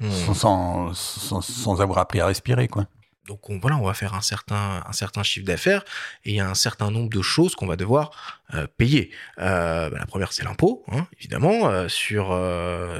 [0.00, 0.10] mmh.
[0.34, 2.86] sans, sans, sans, avoir appris à respirer, quoi.
[3.26, 5.84] Donc on, voilà, on va faire un certain, un certain chiffre d'affaires
[6.24, 8.10] et il y a un certain nombre de choses qu'on va devoir
[8.54, 9.10] euh, payer.
[9.38, 12.38] Euh, bah, la première, c'est l'impôt, hein, évidemment, euh, sur,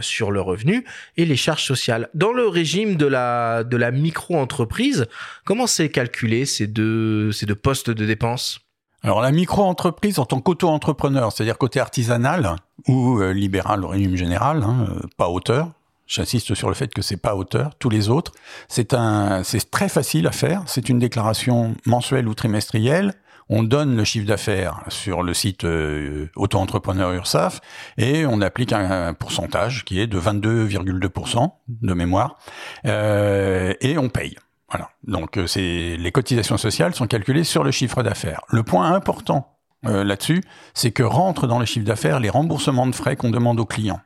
[0.00, 0.84] sur le revenu
[1.16, 2.08] et les charges sociales.
[2.14, 5.06] Dans le régime de la, de la micro-entreprise,
[5.44, 8.60] comment c'est calculé ces deux, ces deux postes de dépenses?
[9.02, 12.56] Alors la micro-entreprise en tant qu'auto-entrepreneur, c'est-à-dire côté artisanal
[12.88, 15.70] ou libéral au régime général, hein, pas auteur,
[16.06, 17.74] J'insiste sur le fait que c'est pas auteur.
[17.78, 18.32] Tous les autres,
[18.68, 20.62] c'est un, c'est très facile à faire.
[20.66, 23.14] C'est une déclaration mensuelle ou trimestrielle.
[23.48, 27.60] On donne le chiffre d'affaires sur le site euh, auto-entrepreneur URSAF
[27.96, 32.38] et on applique un, pourcentage qui est de 22,2% de mémoire
[32.86, 34.36] euh, et on paye.
[34.70, 34.90] Voilà.
[35.06, 38.40] Donc euh, c'est les cotisations sociales sont calculées sur le chiffre d'affaires.
[38.48, 39.52] Le point important
[39.82, 40.42] là-dessus,
[40.74, 44.00] c'est que rentrent dans le chiffre d'affaires les remboursements de frais qu'on demande aux clients.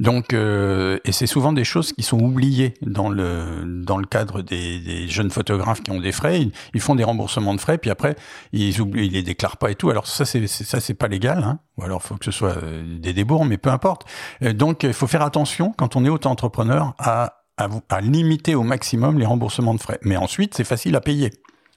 [0.00, 4.42] Donc, euh, et c'est souvent des choses qui sont oubliées dans le dans le cadre
[4.42, 6.40] des, des jeunes photographes qui ont des frais.
[6.40, 8.16] Ils, ils, font des remboursements de frais, puis après
[8.52, 9.90] ils oublient, ils les déclarent pas et tout.
[9.90, 11.42] Alors ça, c'est ça, c'est pas légal.
[11.42, 11.58] Hein.
[11.78, 14.06] Ou alors, faut que ce soit euh, des débours, mais peu importe.
[14.42, 18.62] Euh, donc, il faut faire attention quand on est auto-entrepreneur à, à, à limiter au
[18.62, 19.98] maximum les remboursements de frais.
[20.02, 21.30] Mais ensuite, c'est facile à payer.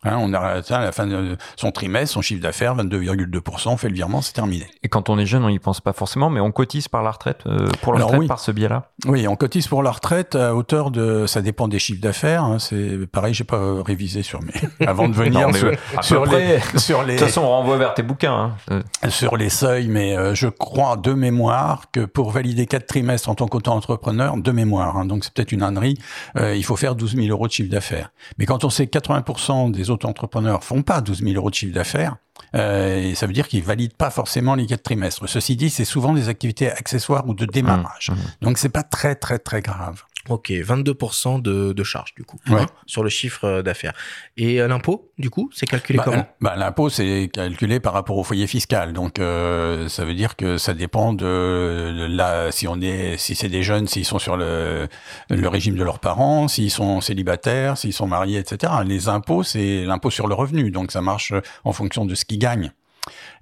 [0.04, 3.90] Hein, on a à la fin de son trimestre, son chiffre d'affaires, 22,2%, on fait
[3.90, 4.66] le virement, c'est terminé.
[4.82, 7.12] Et quand on est jeune, on n'y pense pas forcément, mais on cotise par la
[7.12, 8.28] retraite, euh, pour la Alors, retraite oui.
[8.28, 11.80] par ce biais-là Oui, on cotise pour la retraite à hauteur de, ça dépend des
[11.80, 12.44] chiffres d'affaires.
[12.46, 14.54] Hein, c'est pareil, j'ai pas révisé sur mes,
[14.88, 15.72] avant de venir non, sur,
[16.02, 17.16] sur les, sur les.
[17.16, 18.56] De toute façon, on renvoie vers tes bouquins.
[18.70, 18.82] Hein.
[19.10, 23.36] Sur les seuils, mais euh, je crois de mémoire que pour valider quatre trimestres en
[23.36, 25.98] tant qu'auto-entrepreneur, de mémoire, hein, donc c'est peut-être une ânerie,
[26.38, 28.12] euh, il faut faire 12 000 euros de chiffre d'affaires.
[28.38, 32.18] Mais quand on sait 80% des auto-entrepreneurs font pas 12 000 euros de chiffre d'affaires.
[32.56, 35.28] Euh, et ça veut dire qu'ils valident pas forcément les quatre trimestres.
[35.28, 38.10] Ceci dit, c'est souvent des activités accessoires ou de démarrage.
[38.10, 38.18] Mmh, mmh.
[38.42, 40.04] Donc c'est pas très très très grave.
[40.30, 42.62] Ok, 22% de, de charge du coup ouais.
[42.62, 43.94] hein, sur le chiffre d'affaires.
[44.38, 46.28] Et euh, l'impôt, du coup, c'est calculé bah, comment?
[46.42, 48.94] bah, L'impôt, c'est calculé par rapport au foyer fiscal.
[48.94, 53.50] Donc, euh, ça veut dire que ça dépend de, la, si on est, si c'est
[53.50, 54.88] des jeunes, s'ils sont sur le,
[55.30, 58.72] le régime de leurs parents, s'ils sont célibataires, s'ils sont mariés, etc.
[58.86, 60.72] Les impôts, c'est l'impôt sur le revenu.
[60.72, 62.72] Donc, ça marche en fonction de ce qu'ils gagnent.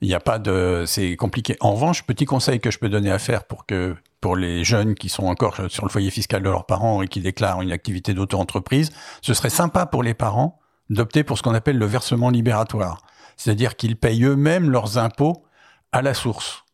[0.02, 1.58] Il n'y a pas de, c'est compliqué.
[1.60, 3.96] En revanche, petit conseil que je peux donner à faire pour que
[4.28, 7.22] pour les jeunes qui sont encore sur le foyer fiscal de leurs parents et qui
[7.22, 10.60] déclarent une activité d'auto-entreprise, ce serait sympa pour les parents
[10.90, 13.04] d'opter pour ce qu'on appelle le versement libératoire.
[13.38, 15.46] C'est-à-dire qu'ils payent eux-mêmes leurs impôts
[15.94, 16.66] à la source.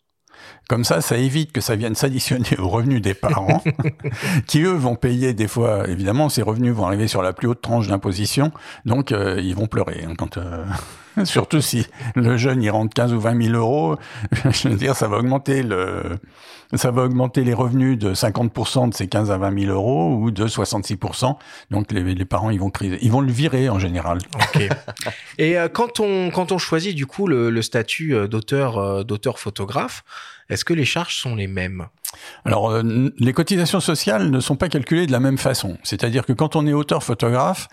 [0.68, 3.62] Comme ça, ça évite que ça vienne s'additionner aux revenus des parents,
[4.48, 7.62] qui eux vont payer des fois, évidemment, ces revenus vont arriver sur la plus haute
[7.62, 8.52] tranche d'imposition,
[8.86, 10.40] donc euh, ils vont pleurer hein, quand.
[10.40, 10.66] Euh...
[11.24, 11.86] Surtout si
[12.16, 13.98] le jeune il rentre 15 ou 20 000 euros,
[14.52, 16.20] je veux dire, ça va augmenter le,
[16.76, 20.32] ça va augmenter les revenus de 50% de ces 15 à 20 000 euros ou
[20.32, 21.36] de 66%.
[21.72, 24.20] Donc les, les parents ils vont criser, ils vont le virer en général.
[24.36, 24.62] Ok.
[25.38, 29.04] Et euh, quand on quand on choisit du coup le, le statut euh, d'auteur euh,
[29.04, 30.04] d'auteur photographe,
[30.54, 31.88] est-ce que les charges sont les mêmes?
[32.46, 32.84] Alors, euh,
[33.18, 35.78] les cotisations sociales ne sont pas calculées de la même façon.
[35.84, 37.68] C'est-à-dire que quand on est auteur-photographe,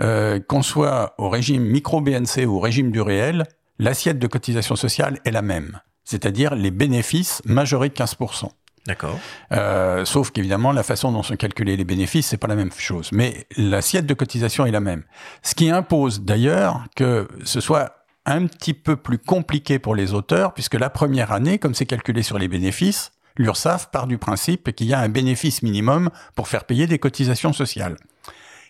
[0.00, 3.44] euh, qu'on soit au régime micro-BNC ou au régime du réel,
[3.78, 5.80] l'assiette de cotisation sociale est la même.
[6.04, 8.50] C'est-à-dire les bénéfices majorés de 15%.
[8.86, 9.18] D'accord.
[9.52, 13.10] Euh, sauf qu'évidemment, la façon dont sont calculés les bénéfices, c'est pas la même chose.
[13.12, 15.02] Mais l'assiette de cotisation est la même.
[15.42, 17.95] Ce qui impose d'ailleurs que ce soit
[18.26, 22.22] un petit peu plus compliqué pour les auteurs, puisque la première année, comme c'est calculé
[22.22, 26.64] sur les bénéfices, l'URSSAF part du principe qu'il y a un bénéfice minimum pour faire
[26.64, 27.96] payer des cotisations sociales.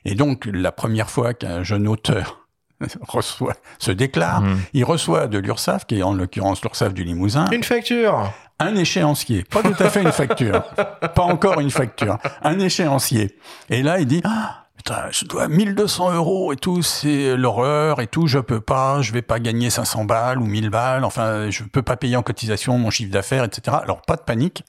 [0.05, 2.47] Et donc, la première fois qu'un jeune auteur
[3.01, 4.59] reçoit, se déclare, mmh.
[4.75, 7.47] il reçoit de l'URSSAF, qui est en l'occurrence l'URSSAF du Limousin.
[7.51, 10.63] Une facture un échéancier, pas tout à fait une facture,
[11.15, 13.37] pas encore une facture, un échéancier.
[13.69, 14.66] Et là, il dit, ah,
[15.11, 19.23] je dois 1200 euros et tout, c'est l'horreur et tout, je peux pas, je vais
[19.23, 22.91] pas gagner 500 balles ou 1000 balles, enfin, je peux pas payer en cotisation mon
[22.91, 23.79] chiffre d'affaires, etc.
[23.83, 24.65] Alors, pas de panique,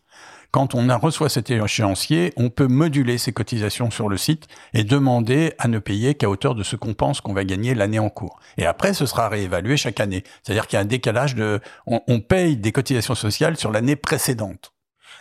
[0.51, 4.83] quand on a reçoit cet échéancier, on peut moduler ses cotisations sur le site et
[4.83, 8.09] demander à ne payer qu'à hauteur de ce qu'on pense qu'on va gagner l'année en
[8.09, 8.39] cours.
[8.57, 10.23] Et après, ce sera réévalué chaque année.
[10.41, 14.73] C'est-à-dire qu'il y a un décalage de, on, paye des cotisations sociales sur l'année précédente.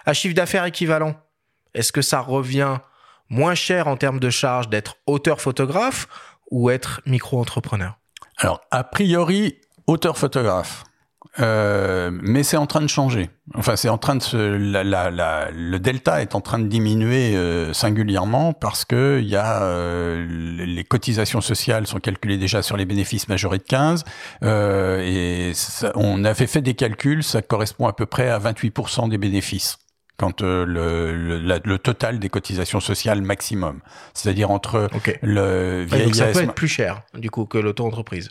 [0.04, 1.14] À chiffre d'affaires équivalent,
[1.74, 2.78] est-ce que ça revient
[3.28, 6.08] moins cher en termes de charges d'être auteur-photographe
[6.50, 7.98] ou être micro-entrepreneur
[8.38, 10.84] Alors, a priori, auteur-photographe.
[11.38, 13.30] Euh, mais c'est en train de changer.
[13.54, 16.66] Enfin, c'est en train de se, la, la, la, le delta est en train de
[16.66, 22.62] diminuer euh, singulièrement parce que il y a euh, les cotisations sociales sont calculées déjà
[22.62, 24.04] sur les bénéfices majorés de 15
[24.44, 25.52] euh, et
[25.94, 29.78] on avait fait des calculs, ça correspond à peu près à 28% des bénéfices
[30.16, 33.80] quand le, le, le, total des cotisations sociales maximum,
[34.14, 34.88] c'est-à-dire entre
[35.22, 36.06] le vieillesse...
[36.06, 38.30] donc ça peut être plus cher du coup que l'auto-entreprise.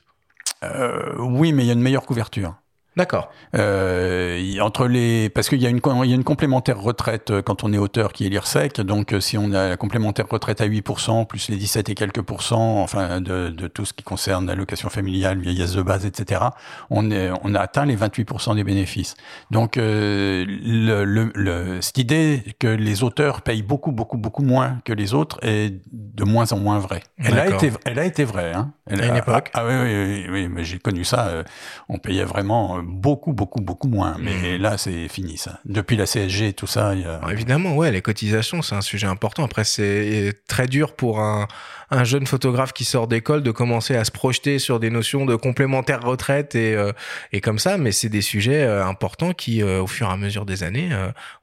[1.19, 2.55] oui, mais il y a une meilleure couverture.
[2.97, 3.29] D'accord.
[3.55, 7.41] Euh, entre les, parce qu'il y a une, il y a une complémentaire retraite euh,
[7.41, 8.79] quand on est auteur qui est l'IRSEC.
[8.81, 12.21] Donc, euh, si on a la complémentaire retraite à 8%, plus les 17 et quelques
[12.21, 16.41] pourcents, enfin, de, de tout ce qui concerne l'allocation familiale, vieillesse de base, etc.,
[16.89, 19.15] on, est, on a atteint les 28% des bénéfices.
[19.51, 21.03] Donc, euh, le,
[21.35, 25.73] le, cette idée que les auteurs payent beaucoup, beaucoup, beaucoup moins que les autres est
[25.91, 27.03] de moins en moins vraie.
[27.17, 28.71] Elle a été, elle a été vraie, hein.
[28.87, 29.49] Elle, à une époque.
[29.53, 31.43] Ah, oui, oui, oui, mais j'ai connu ça.
[31.89, 34.15] on payait vraiment beaucoup, beaucoup, beaucoup moins.
[34.19, 34.61] Mais mmh.
[34.61, 35.59] là, c'est fini, ça.
[35.65, 36.93] Depuis la CSG et tout ça.
[36.95, 37.19] Il y a...
[37.31, 39.43] Évidemment, ouais, les cotisations, c'est un sujet important.
[39.43, 41.47] Après, c'est très dur pour un,
[41.91, 45.35] un jeune photographe qui sort d'école de commencer à se projeter sur des notions de
[45.35, 46.91] complémentaire retraite et, euh,
[47.31, 50.17] et comme ça, mais c'est des sujets euh, importants qui, euh, au fur et à
[50.17, 50.89] mesure des années,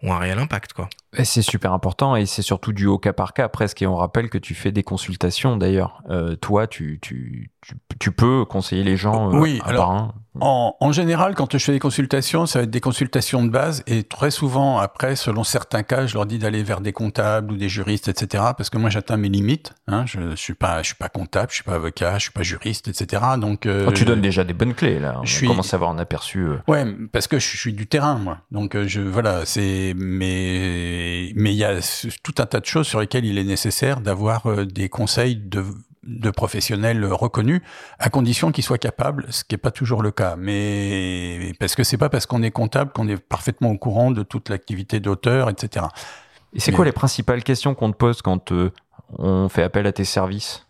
[0.03, 0.88] ont un réel impact, quoi.
[1.13, 3.83] C'est super important et c'est surtout du au cas par cas presque.
[3.83, 6.03] Et on rappelle que tu fais des consultations d'ailleurs.
[6.41, 11.53] toi, tu, tu, tu, tu, peux conseiller les gens oui, alors, En, en, général, quand
[11.53, 15.15] je fais des consultations, ça va être des consultations de base et très souvent, après,
[15.15, 18.45] selon certains cas, je leur dis d'aller vers des comptables ou des juristes, etc.
[18.57, 19.75] Parce que moi, j'atteins mes limites.
[19.87, 22.33] Hein, je, je suis pas, je suis pas comptable, je suis pas avocat, je suis
[22.33, 23.23] pas juriste, etc.
[23.39, 25.19] Donc, euh, oh, tu donnes déjà des bonnes clés là.
[25.21, 26.41] On je commence à avoir un aperçu.
[26.41, 26.59] Euh.
[26.67, 28.39] Ouais, parce que je suis du terrain, moi.
[28.51, 29.95] Donc, euh, je, voilà, c'est,
[31.03, 31.80] mais, mais il y a
[32.22, 35.64] tout un tas de choses sur lesquelles il est nécessaire d'avoir des conseils de
[36.05, 37.61] de professionnels reconnus,
[38.00, 40.34] à condition qu'ils soient capables, ce qui n'est pas toujours le cas.
[40.36, 44.24] Mais parce que c'est pas parce qu'on est comptable qu'on est parfaitement au courant de
[44.24, 45.86] toute l'activité d'auteur, etc.
[46.55, 48.53] Et c'est quoi les principales questions qu'on te pose quand
[49.16, 50.66] on fait appel à tes services?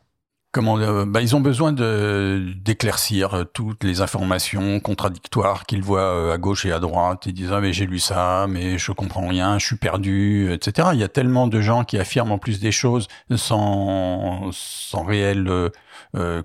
[0.52, 6.00] Comment euh, bah, ils ont besoin de d'éclaircir euh, toutes les informations contradictoires qu'ils voient
[6.00, 7.22] euh, à gauche et à droite.
[7.24, 10.90] Ils disent ah mais j'ai lu ça, mais je comprends rien, je suis perdu, etc.
[10.92, 15.70] Il y a tellement de gens qui affirment en plus des choses sans sans réelle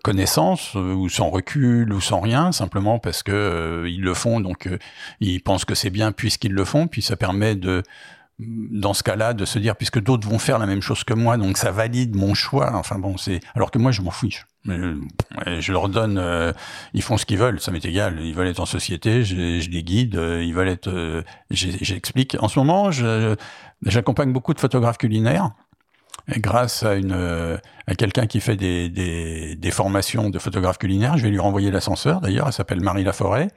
[0.02, 4.70] connaissance ou sans recul ou sans rien, simplement parce que ils le font, donc
[5.20, 7.84] ils pensent que c'est bien puisqu'ils le font, puis ça permet de
[8.40, 11.38] dans ce cas-là, de se dire, puisque d'autres vont faire la même chose que moi,
[11.38, 12.74] donc ça valide mon choix.
[12.76, 14.46] Enfin bon, c'est alors que moi, je m'en fiche.
[14.66, 16.52] Je leur donne, euh,
[16.94, 18.20] ils font ce qu'ils veulent, ça m'est égal.
[18.22, 20.16] Ils veulent être en société, je, je les guide.
[20.18, 22.38] Euh, ils veulent être, euh, j'explique.
[22.40, 22.92] En ce moment,
[23.82, 25.52] j'accompagne beaucoup de photographes culinaires.
[26.30, 27.60] Grâce à une
[27.90, 31.72] à quelqu'un qui fait des, des, des formations de photographe culinaire, je vais lui renvoyer
[31.72, 32.20] l'ascenseur.
[32.20, 33.48] D'ailleurs, elle s'appelle Marie Laforêt.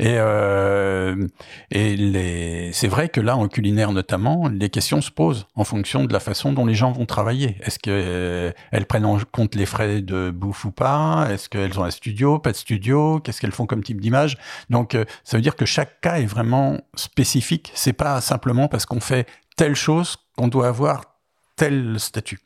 [0.00, 1.26] Et, euh,
[1.70, 6.12] et c'est vrai que là, en culinaire notamment, les questions se posent en fonction de
[6.12, 7.56] la façon dont les gens vont travailler.
[7.62, 11.28] Est-ce qu'elles euh, elles prennent en compte les frais de bouffe ou pas?
[11.30, 13.20] Est-ce qu'elles ont un studio, pas de studio?
[13.20, 14.38] Qu'est-ce qu'elles font comme type d'image?
[14.70, 17.70] Donc, euh, ça veut dire que chaque cas est vraiment spécifique.
[17.74, 21.02] C'est pas simplement parce qu'on fait telle chose qu'on doit avoir
[21.58, 22.40] tel statut.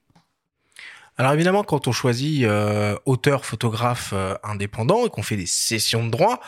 [1.19, 6.11] Alors évidemment, quand on choisit euh, auteur, photographe indépendant et qu'on fait des sessions de
[6.11, 6.41] droit,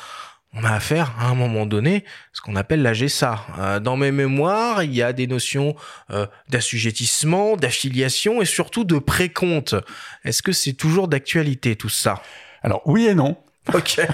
[0.56, 3.44] on a affaire à un moment donné ce qu'on appelle la GSA.
[3.58, 5.74] Euh, dans mes mémoires, il y a des notions
[6.10, 9.74] euh, d'assujettissement, d'affiliation et surtout de précompte.
[10.24, 12.22] Est-ce que c'est toujours d'actualité tout ça?
[12.62, 13.36] Alors oui et non.
[13.72, 14.00] Ok.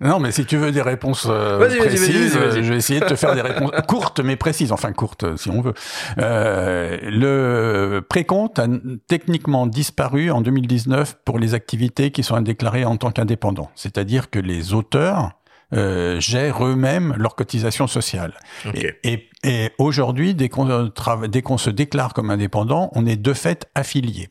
[0.00, 3.34] Non, mais si tu veux des réponses euh, précises, je vais essayer de te faire
[3.34, 5.74] des réponses courtes mais précises, enfin courtes si on veut.
[6.18, 8.66] Euh, le précompte a
[9.06, 14.38] techniquement disparu en 2019 pour les activités qui sont déclarées en tant qu'indépendants, c'est-à-dire que
[14.38, 15.32] les auteurs
[15.72, 18.34] euh, gèrent eux-mêmes leur cotisation sociale.
[18.74, 24.28] Et, et, aujourd'hui, dès qu'on se déclare comme indépendant, on est de fait affilié,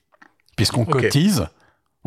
[0.55, 1.47] puisqu'on cotise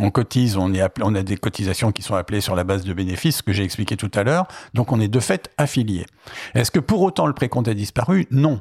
[0.01, 3.53] On cotise, on, a des cotisations qui sont appelées sur la base de bénéfices, que
[3.53, 4.47] j'ai expliqué tout à l'heure.
[4.73, 6.07] Donc on est de fait affilié.
[6.55, 8.27] Est-ce que pour autant le précompte a disparu?
[8.31, 8.61] Non.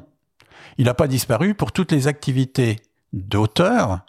[0.78, 2.76] Il n'a pas disparu pour toutes les activités
[3.12, 4.00] d'auteurs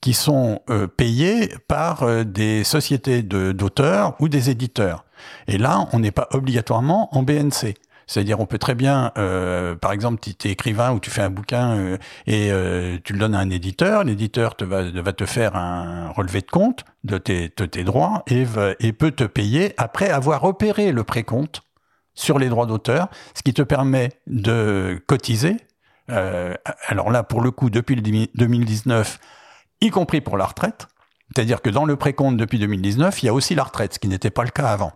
[0.00, 5.04] qui sont euh, payées par euh, des sociétés d'auteurs ou des éditeurs.
[5.46, 7.74] Et là, on n'est pas obligatoirement en BNC.
[8.08, 11.28] C'est-à-dire, on peut très bien, euh, par exemple, tu es écrivain ou tu fais un
[11.28, 15.56] bouquin euh, et euh, tu le donnes à un éditeur, l'éditeur te va, te faire
[15.56, 18.46] un relevé de compte de tes, tes droits et,
[18.80, 21.60] et peut te payer après avoir opéré le précompte
[22.14, 25.58] sur les droits d'auteur, ce qui te permet de cotiser.
[26.08, 28.00] alors là, pour le coup, depuis le
[28.34, 29.20] 2019,
[29.82, 30.88] y compris pour la retraite,
[31.34, 34.08] c'est-à-dire que dans le précompte depuis 2019, il y a aussi la retraite, ce qui
[34.08, 34.92] n'était pas le cas avant.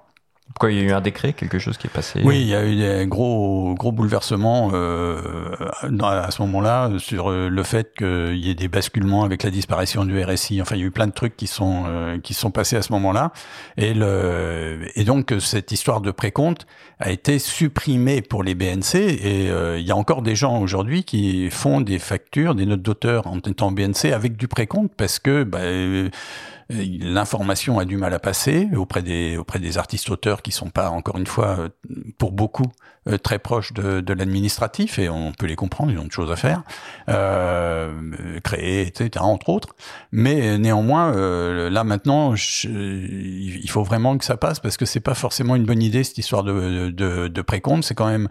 [0.49, 2.55] Pourquoi il y a eu un décret, quelque chose qui est passé Oui, il y
[2.55, 5.57] a eu des gros gros bouleversements euh,
[6.03, 10.05] à ce moment-là sur euh, le fait qu'il y ait des basculements avec la disparition
[10.05, 10.61] du RSI.
[10.61, 12.83] Enfin, il y a eu plein de trucs qui sont euh, qui sont passés à
[12.83, 13.33] ce moment-là,
[13.79, 16.67] et le et donc cette histoire de précompte
[17.03, 18.95] a été supprimée pour les BNC.
[18.95, 22.83] Et euh, il y a encore des gens aujourd'hui qui font des factures, des notes
[22.83, 25.61] d'auteur en étant BNC avec du précompte parce que bah,
[27.01, 30.91] l'information a du mal à passer auprès des auprès des artistes auteurs qui sont pas
[30.91, 31.69] encore une fois euh,
[32.19, 32.67] pour beaucoup
[33.09, 36.31] euh, très proches de, de l'administratif et on peut les comprendre ils ont de choses
[36.31, 36.63] à faire
[37.09, 37.93] euh,
[38.43, 39.75] créer etc entre autres.
[40.13, 45.15] Mais néanmoins euh, là maintenant il faut vraiment que ça passe parce que c'est pas
[45.15, 47.85] forcément une bonne idée cette histoire de de, de précompte.
[47.85, 48.29] C'est quand même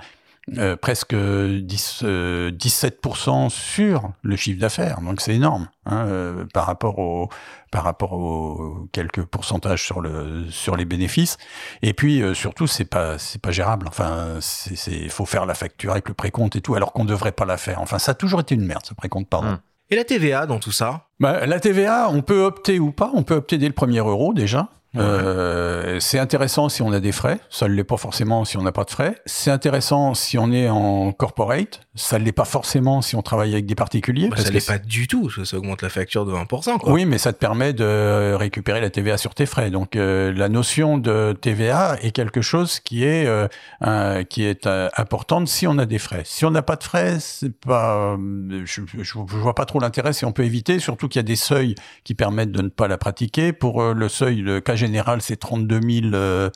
[0.57, 4.99] euh, presque 10, 17% euh, sur le chiffre d'affaires.
[5.01, 7.29] Donc c'est énorme hein, euh, par rapport au
[7.71, 11.37] par rapport aux quelques pourcentages sur le sur les bénéfices.
[11.83, 13.87] Et puis surtout c'est pas c'est pas gérable.
[13.87, 17.45] Enfin c'est faut faire la facture avec le précompte et tout alors qu'on devrait pas
[17.45, 17.79] la faire.
[17.79, 19.59] Enfin ça a toujours été une merde ce précompte pardon.
[19.91, 21.07] Et la TVA dans tout ça?
[21.19, 23.11] Bah, La TVA, on peut opter ou pas.
[23.13, 24.69] On peut opter dès le premier euro déjà.
[24.97, 28.61] Euh, c'est intéressant si on a des frais, ça ne l'est pas forcément si on
[28.61, 29.15] n'a pas de frais.
[29.25, 33.53] C'est intéressant si on est en corporate, ça ne l'est pas forcément si on travaille
[33.53, 34.27] avec des particuliers.
[34.27, 36.77] Bah, ça ne l'est pas du tout, ça augmente la facture de 20%.
[36.79, 36.91] Quoi.
[36.91, 39.71] Oui, mais ça te permet de récupérer la TVA sur tes frais.
[39.71, 44.89] Donc euh, la notion de TVA est quelque chose qui est euh, qui est euh,
[44.97, 46.23] importante si on a des frais.
[46.25, 48.17] Si on n'a pas de frais, c'est pas,
[48.65, 51.27] je, je, je, vois pas trop l'intérêt si on peut éviter, surtout qu'il y a
[51.27, 53.53] des seuils qui permettent de ne pas la pratiquer.
[53.53, 55.79] Pour le seuil, le général, c'est 32
[56.11, 56.51] 000.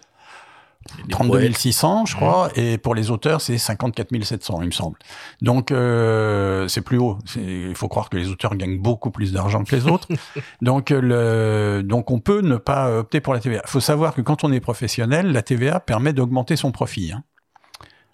[1.10, 4.98] 32 600, je crois, et pour les auteurs, c'est 54 700, il me semble.
[5.42, 7.18] Donc, euh, c'est plus haut.
[7.36, 10.08] Il faut croire que les auteurs gagnent beaucoup plus d'argent que les autres.
[10.62, 13.62] donc, le, donc, on peut ne pas opter pour la TVA.
[13.66, 17.12] Il faut savoir que quand on est professionnel, la TVA permet d'augmenter son profit.
[17.12, 17.24] Hein.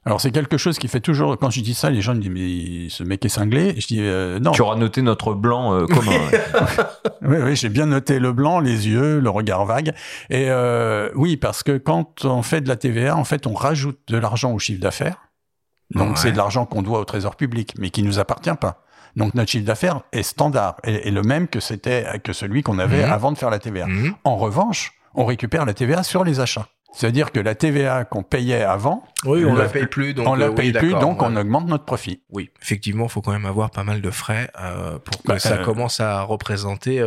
[0.04, 2.32] Alors c'est quelque chose qui fait toujours, quand je dis ça, les gens me disent
[2.32, 3.80] mais ce mec est cinglé.
[3.80, 4.52] Je dis euh, non.
[4.52, 6.18] Tu auras noté notre blanc euh, commun.
[7.22, 9.94] oui, oui, j'ai bien noté le blanc, les yeux, le regard vague.
[10.32, 14.00] Et euh, oui, parce que quand on fait de la TVA, en fait, on rajoute
[14.08, 15.18] de l'argent au chiffre d'affaires.
[15.94, 18.86] Donc c'est de l'argent qu'on doit au Trésor public, mais qui nous appartient pas.
[19.16, 23.06] Donc notre chiffre d'affaires est standard et, le même que c'était que celui qu'on avait
[23.06, 23.12] mhm.
[23.12, 23.88] avant de faire la TVA.
[23.88, 24.14] Mhm.
[24.24, 26.68] En revanche, on récupère la TVA sur les achats.
[26.94, 30.48] C'est-à-dire que la TVA qu'on payait avant, oui, on la paye plus, donc on la
[30.48, 32.22] euh, paye plus, donc on augmente notre profit.
[32.32, 35.40] Oui, effectivement, il faut quand même avoir pas mal de frais euh, pour que bah,
[35.40, 37.02] ça euh, commence à représenter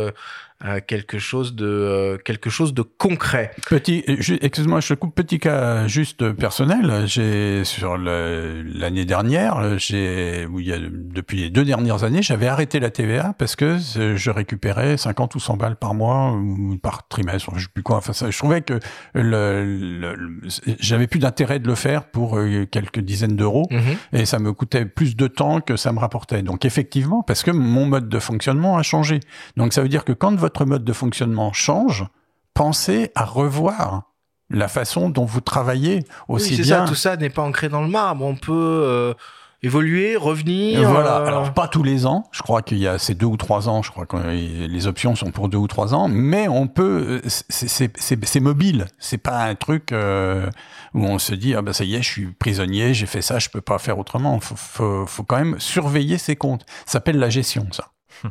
[0.63, 3.51] euh, quelque chose de euh, quelque chose de concret.
[3.69, 7.03] Petit, excuse-moi, je coupe petit cas juste personnel.
[7.07, 12.79] J'ai sur l'année dernière, j'ai il y a, depuis les deux dernières années, j'avais arrêté
[12.79, 17.51] la TVA parce que je récupérais 50 ou 100 balles par mois ou par trimestre,
[17.55, 17.97] je sais plus quoi.
[17.97, 18.79] Enfin, ça, je trouvais que
[19.13, 20.39] le,
[20.79, 24.19] j'avais plus d'intérêt de le faire pour euh, quelques dizaines d'euros mm-hmm.
[24.19, 26.41] et ça me coûtait plus de temps que ça me rapportait.
[26.41, 29.19] Donc effectivement, parce que mon mode de fonctionnement a changé.
[29.57, 32.05] Donc ça veut dire que quand votre mode de fonctionnement change,
[32.53, 34.03] pensez à revoir
[34.51, 36.85] la façon dont vous travaillez aussi bien.
[36.85, 38.23] Ça, tout ça n'est pas ancré dans le marbre.
[38.23, 39.15] On peut euh,
[39.63, 40.87] évoluer, revenir.
[40.87, 41.17] Voilà.
[41.17, 42.25] Euh, Alors pas tous les ans.
[42.31, 43.81] Je crois qu'il y a ces deux ou trois ans.
[43.81, 46.07] Je crois que les options sont pour deux ou trois ans.
[46.07, 47.21] Mais on peut.
[47.25, 48.85] Euh, c'est mobile.
[48.99, 52.27] C'est pas un truc où on se dit ah ben ça y est, je suis
[52.27, 54.39] prisonnier, j'ai fait ça, je peux pas faire autrement.
[54.39, 56.67] Faut, faut, faut quand même surveiller ses comptes.
[56.85, 57.85] Ça s'appelle la gestion, ça.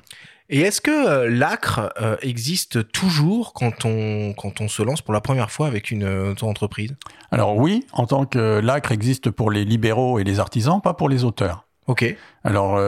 [0.50, 5.14] Et est-ce que euh, l'acre euh, existe toujours quand on, quand on se lance pour
[5.14, 6.94] la première fois avec une euh, auto-entreprise
[7.30, 11.08] Alors oui, en tant que l'acre existe pour les libéraux et les artisans, pas pour
[11.08, 11.66] les auteurs.
[11.86, 12.16] Ok.
[12.44, 12.78] Alors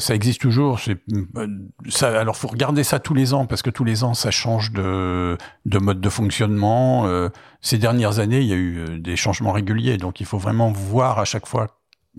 [0.00, 0.80] ça existe toujours.
[1.88, 4.72] Ça, alors faut regarder ça tous les ans parce que tous les ans ça change
[4.72, 7.08] de, de mode de fonctionnement.
[7.60, 11.20] ces dernières années, il y a eu des changements réguliers, donc il faut vraiment voir
[11.20, 11.68] à chaque fois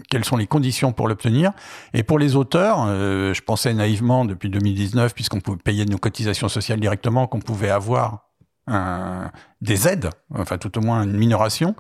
[0.10, 1.52] quelles sont les conditions pour l'obtenir.
[1.94, 6.50] Et pour les auteurs, euh, je pensais naïvement depuis 2019, puisqu'on pouvait payer nos cotisations
[6.50, 8.22] sociales directement, qu'on pouvait avoir
[9.62, 11.76] des aides, enfin tout au moins une minoration.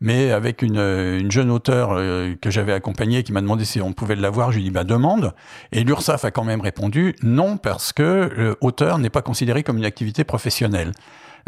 [0.00, 3.92] Mais avec une, une jeune auteure euh, que j'avais accompagnée qui m'a demandé si on
[3.92, 5.32] pouvait l'avoir, je lui ai dit bah demande.
[5.72, 9.84] Et l'URSSAF a quand même répondu non parce que l'auteur n'est pas considéré comme une
[9.84, 10.92] activité professionnelle.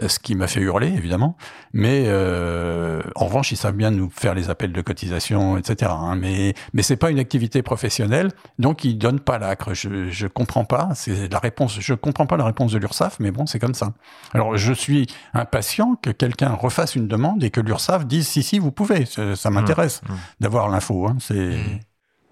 [0.03, 1.37] Euh, ce qui m'a fait hurler évidemment.
[1.73, 5.91] Mais euh, en revanche, ils savent bien nous faire les appels de cotisation, etc.
[5.95, 6.17] Hein.
[6.17, 9.73] Mais mais c'est pas une activité professionnelle, donc ils donnent pas l'acre.
[9.73, 10.91] Je je comprends pas.
[10.95, 11.81] C'est la réponse.
[11.81, 13.95] Je comprends pas la réponse de l'URSSAF, mais bon, c'est comme ça.
[14.35, 18.59] Alors je suis impatient que quelqu'un refasse une demande et que l'URSSAF dise si si
[18.59, 19.07] vous pouvez.
[19.07, 20.17] Ça, m'intéresse mmh, mmh.
[20.41, 21.07] d'avoir l'info.
[21.07, 21.17] Hein.
[21.21, 21.81] C'est mmh.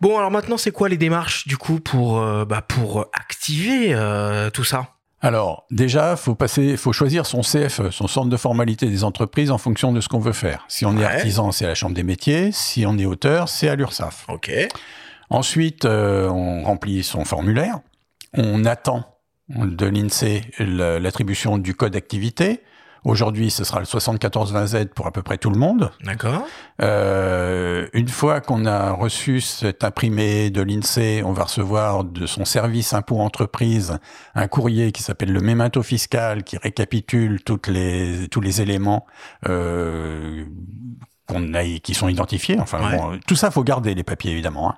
[0.01, 4.51] Bon, alors maintenant, c'est quoi les démarches du coup pour euh, bah, pour activer euh,
[4.51, 4.94] tout ça?
[5.25, 9.57] Alors, déjà, faut passer, faut choisir son CFE, son centre de formalité des entreprises en
[9.57, 10.67] fonction de ce qu'on veut faire.
[10.69, 12.53] Si on est artisan, c'est à la Chambre des métiers.
[12.53, 14.27] Si on est auteur, c'est à l'URSSAF.
[14.29, 14.53] Ok.
[15.31, 17.81] Ensuite, euh, on remplit son formulaire.
[18.35, 19.17] On attend
[19.49, 22.61] de l'INSEE l'attribution du code d'activité.
[23.05, 25.91] Aujourd'hui, ce sera le 7420Z pour à peu près tout le monde.
[26.03, 26.47] D'accord.
[26.83, 32.47] Euh, une fois qu'on a reçu cet imprimé de l'INSEE, on va recevoir de son
[32.47, 33.99] service impôt entreprise
[34.35, 39.07] un courrier qui s'appelle le mémento fiscal qui récapitule toutes les, tous les éléments
[39.49, 40.45] euh,
[41.29, 42.59] qu'on a, qui sont identifiés.
[42.59, 44.71] Enfin, bon, tout ça, faut garder les papiers évidemment.
[44.71, 44.77] Hein.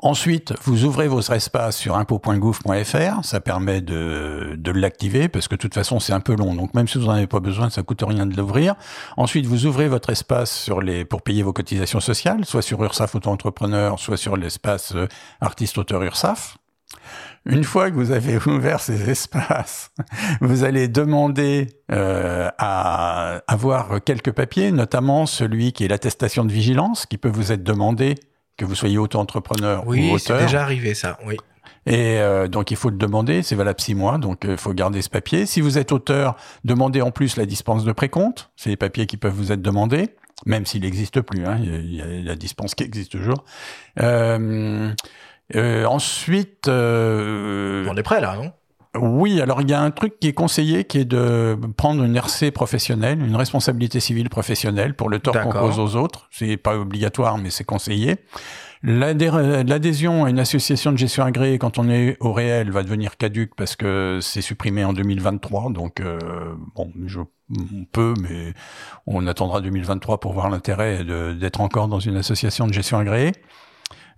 [0.00, 5.60] Ensuite, vous ouvrez votre espace sur impôt.gouv.fr, ça permet de, de l'activer parce que de
[5.60, 7.82] toute façon c'est un peu long, donc même si vous n'en avez pas besoin, ça
[7.82, 8.74] coûte rien de l'ouvrir.
[9.16, 10.68] Ensuite, vous ouvrez votre espace
[11.08, 15.06] pour payer vos cotisations sociales, soit sur URSAF auto-entrepreneur, soit sur l'espace euh,
[15.40, 16.58] artiste-auteur URSAF.
[17.46, 19.90] Une fois que vous avez ouvert ces espaces,
[20.40, 27.06] vous allez demander euh, à avoir quelques papiers, notamment celui qui est l'attestation de vigilance,
[27.06, 28.16] qui peut vous être demandé
[28.56, 30.38] que vous soyez auto-entrepreneur oui, ou auteur.
[30.38, 31.36] c'est déjà arrivé ça, oui.
[31.86, 34.72] Et euh, donc il faut le demander, c'est valable six mois, donc il euh, faut
[34.72, 35.44] garder ce papier.
[35.44, 39.16] Si vous êtes auteur, demandez en plus la dispense de précompte, c'est les papiers qui
[39.16, 40.10] peuvent vous être demandés,
[40.46, 43.44] même s'il n'existe plus, hein, il y a la dispense qui existe toujours.
[44.00, 44.92] Euh,
[45.54, 46.68] euh ensuite...
[46.68, 48.52] On est prêt là, non?
[48.96, 52.16] Oui, alors il y a un truc qui est conseillé, qui est de prendre une
[52.16, 56.28] RC professionnelle, une responsabilité civile professionnelle pour le tort qu'on cause aux autres.
[56.30, 58.16] C'est pas obligatoire, mais c'est conseillé.
[58.82, 63.52] L'adhésion à une association de gestion agréée quand on est au réel va devenir caduque
[63.56, 65.72] parce que c'est supprimé en 2023.
[65.72, 66.18] Donc euh,
[66.74, 67.20] bon, je,
[67.50, 68.52] on peut, mais
[69.06, 71.02] on attendra 2023 pour voir l'intérêt
[71.34, 73.32] d'être encore dans une association de gestion agréée.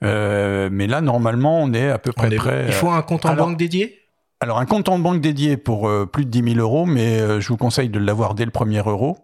[0.04, 2.64] Euh, mais là, normalement, on est à peu près prêt.
[2.66, 4.05] Il faut un compte en banque dédié?
[4.40, 7.40] Alors un compte en banque dédié pour euh, plus de 10 000 euros, mais euh,
[7.40, 9.16] je vous conseille de l'avoir dès le premier euro.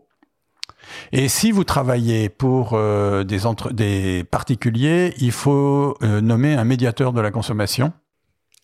[1.12, 3.40] Et si vous travaillez pour euh, des,
[3.72, 7.92] des particuliers, il faut nommer un médiateur de la consommation.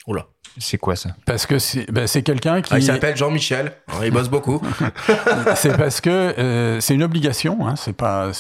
[0.06, 0.26] Oula.
[0.58, 2.74] C'est quoi ça Parce que c'est ben, quelqu'un qui.
[2.74, 3.72] Ah, il s'appelle Jean-Michel.
[4.02, 4.60] il bosse beaucoup.
[5.56, 7.66] c'est parce que euh, c'est une obligation.
[7.66, 8.32] Hein, c'est pas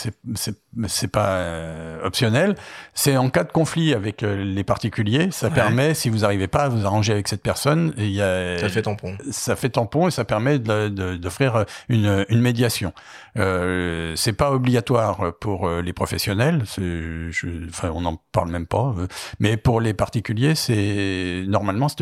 [0.86, 2.54] c'est pas euh, optionnel.
[2.94, 6.64] C'est en cas de conflit avec euh, les particuliers, ça permet si vous n'arrivez pas
[6.64, 9.16] à vous arranger avec cette personne, il y a ça fait tampon.
[9.30, 12.92] Ça fait tampon et ça permet d'offrir une, une médiation.
[13.36, 16.64] Euh, c'est pas obligatoire pour les professionnels.
[16.76, 18.94] Je, enfin, on n'en parle même pas.
[19.40, 22.00] Mais pour les particuliers, c'est normalement c'est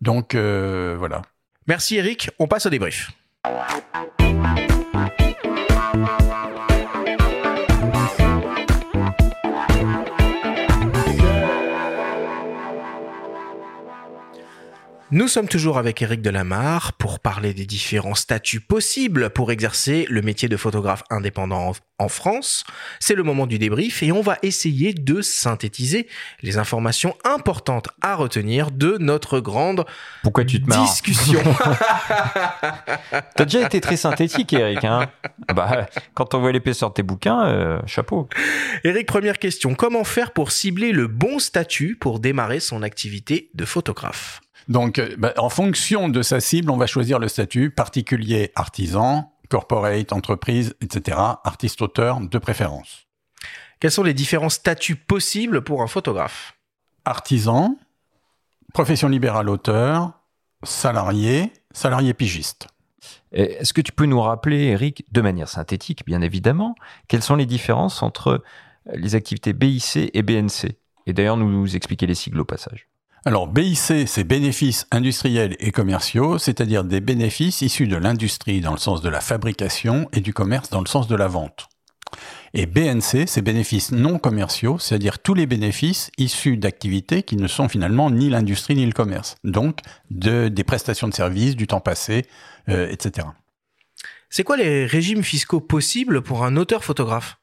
[0.00, 1.22] Donc euh, voilà.
[1.66, 3.10] Merci Eric, on passe au débrief.
[15.14, 20.22] Nous sommes toujours avec Eric Delamarre pour parler des différents statuts possibles pour exercer le
[20.22, 22.64] métier de photographe indépendant en France.
[22.98, 26.08] C'est le moment du débrief et on va essayer de synthétiser
[26.40, 29.84] les informations importantes à retenir de notre grande
[30.22, 31.42] Pourquoi tu te discussion.
[33.36, 34.82] T'as déjà été très synthétique, Eric.
[34.82, 35.10] Hein?
[35.54, 38.30] Bah, quand on voit l'épaisseur de tes bouquins, euh, chapeau.
[38.82, 39.74] Eric, première question.
[39.74, 44.40] Comment faire pour cibler le bon statut pour démarrer son activité de photographe?
[44.72, 49.32] Donc, euh, bah, en fonction de sa cible, on va choisir le statut particulier, artisan,
[49.50, 53.06] corporate, entreprise, etc., artiste-auteur de préférence.
[53.80, 56.54] Quels sont les différents statuts possibles pour un photographe?
[57.04, 57.76] Artisan,
[58.72, 60.12] profession libérale auteur,
[60.62, 62.68] salarié, salarié pigiste.
[63.32, 66.76] Est-ce que tu peux nous rappeler, Eric, de manière synthétique, bien évidemment,
[67.08, 68.42] quelles sont les différences entre
[68.86, 72.88] les activités BIC et BNC Et d'ailleurs, nous expliquer les sigles au passage.
[73.24, 73.76] Alors BIC,
[74.08, 79.08] c'est bénéfices industriels et commerciaux, c'est-à-dire des bénéfices issus de l'industrie dans le sens de
[79.08, 81.68] la fabrication et du commerce dans le sens de la vente.
[82.52, 87.68] Et BNC, c'est bénéfices non commerciaux, c'est-à-dire tous les bénéfices issus d'activités qui ne sont
[87.68, 89.36] finalement ni l'industrie ni le commerce.
[89.44, 89.78] Donc,
[90.10, 92.26] de, des prestations de services, du temps passé,
[92.68, 93.28] euh, etc.
[94.30, 97.36] C'est quoi les régimes fiscaux possibles pour un auteur photographe?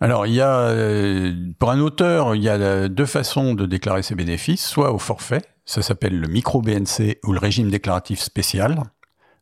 [0.00, 4.02] Alors, il y a, euh, pour un auteur, il y a deux façons de déclarer
[4.02, 8.82] ses bénéfices, soit au forfait, ça s'appelle le micro-BNC ou le régime déclaratif spécial,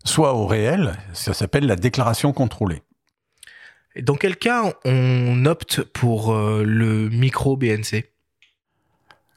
[0.04, 2.82] soit au réel, ça s'appelle la déclaration contrôlée.
[4.02, 8.04] Dans quel cas on opte pour euh, le micro-BNC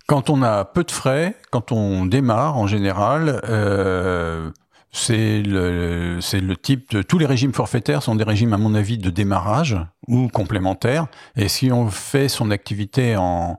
[0.08, 4.52] Quand on a peu de frais, quand on démarre en général, euh,
[4.92, 6.20] c'est le,
[6.62, 9.78] type de tous les régimes forfaitaires sont des régimes à mon avis de démarrage
[10.08, 11.08] ou complémentaires.
[11.36, 13.58] Et si on fait son activité en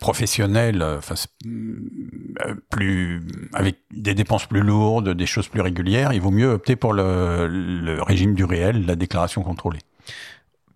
[0.00, 1.14] professionnel, enfin,
[1.46, 3.22] euh, plus
[3.52, 7.46] avec des dépenses plus lourdes, des choses plus régulières, il vaut mieux opter pour le,
[7.46, 9.80] le régime du réel, la déclaration contrôlée.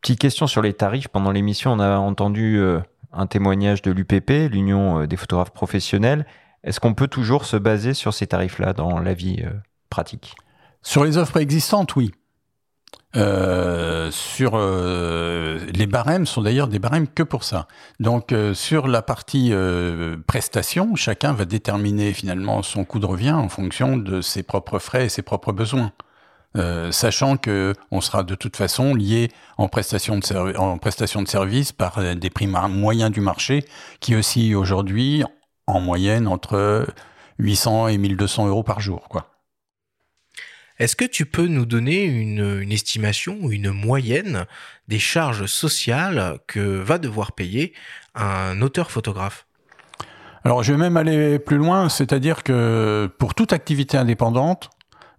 [0.04, 1.08] Petite question sur les tarifs.
[1.08, 2.80] Pendant l'émission, on a entendu euh,
[3.14, 6.26] un témoignage de l'UPP, l'Union euh, des photographes professionnels.
[6.64, 9.44] Est-ce qu'on peut toujours se baser sur ces tarifs-là dans la vie
[9.90, 10.34] pratique?
[10.82, 12.12] Sur les offres existantes, oui.
[13.16, 17.68] Euh, sur euh, les barèmes sont d'ailleurs des barèmes que pour ça.
[18.00, 23.32] Donc euh, sur la partie euh, prestation, chacun va déterminer finalement son coût de revient
[23.32, 25.92] en fonction de ses propres frais et ses propres besoins.
[26.90, 32.00] sachant que on sera de toute façon lié en prestation de, prestation de service par
[32.14, 33.64] des prix moyens du marché
[34.00, 35.24] qui oscillent aujourd'hui
[35.66, 36.86] en moyenne entre
[37.38, 39.30] 800 et 1200 euros par jour, quoi.
[40.80, 44.46] Est-ce que tu peux nous donner une, estimation ou une moyenne
[44.88, 47.74] des charges sociales que va devoir payer
[48.16, 49.46] un auteur photographe?
[50.44, 54.70] Alors je vais même aller plus loin, c'est-à-dire que pour toute activité indépendante,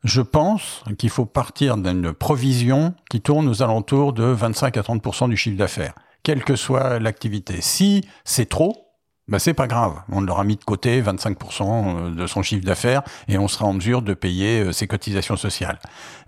[0.04, 5.30] je pense qu'il faut partir d'une provision qui tourne aux alentours de 25 à 30%
[5.30, 7.62] du chiffre d'affaires, quelle que soit l'activité.
[7.62, 8.85] Si c'est trop,
[9.28, 9.96] ben c'est pas grave.
[10.12, 13.66] On leur a mis de côté 25% euh, de son chiffre d'affaires et on sera
[13.66, 15.80] en mesure de payer euh, ses cotisations sociales.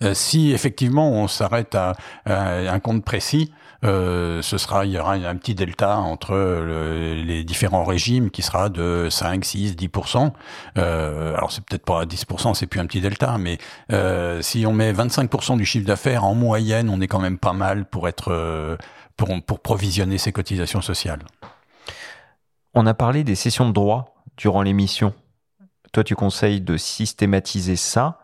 [0.02, 1.95] Euh, si effectivement on s'arrête à,
[2.26, 3.52] un compte précis,
[3.84, 9.08] ce sera il y aura un petit delta entre les différents régimes qui sera de
[9.10, 10.32] 5, 6, 10%.
[10.76, 13.60] alors c'est peut-être pas 10%, c'est plus un petit delta, mais
[14.41, 17.86] si on met 25% du chiffre d'affaires en moyenne, on est quand même pas mal
[17.86, 18.78] pour être
[19.16, 21.22] pour, pour provisionner ses cotisations sociales.
[22.80, 25.15] On a parlé des sessions de droit durant l'émission.
[25.93, 28.19] Toi, tu conseilles de systématiser ça.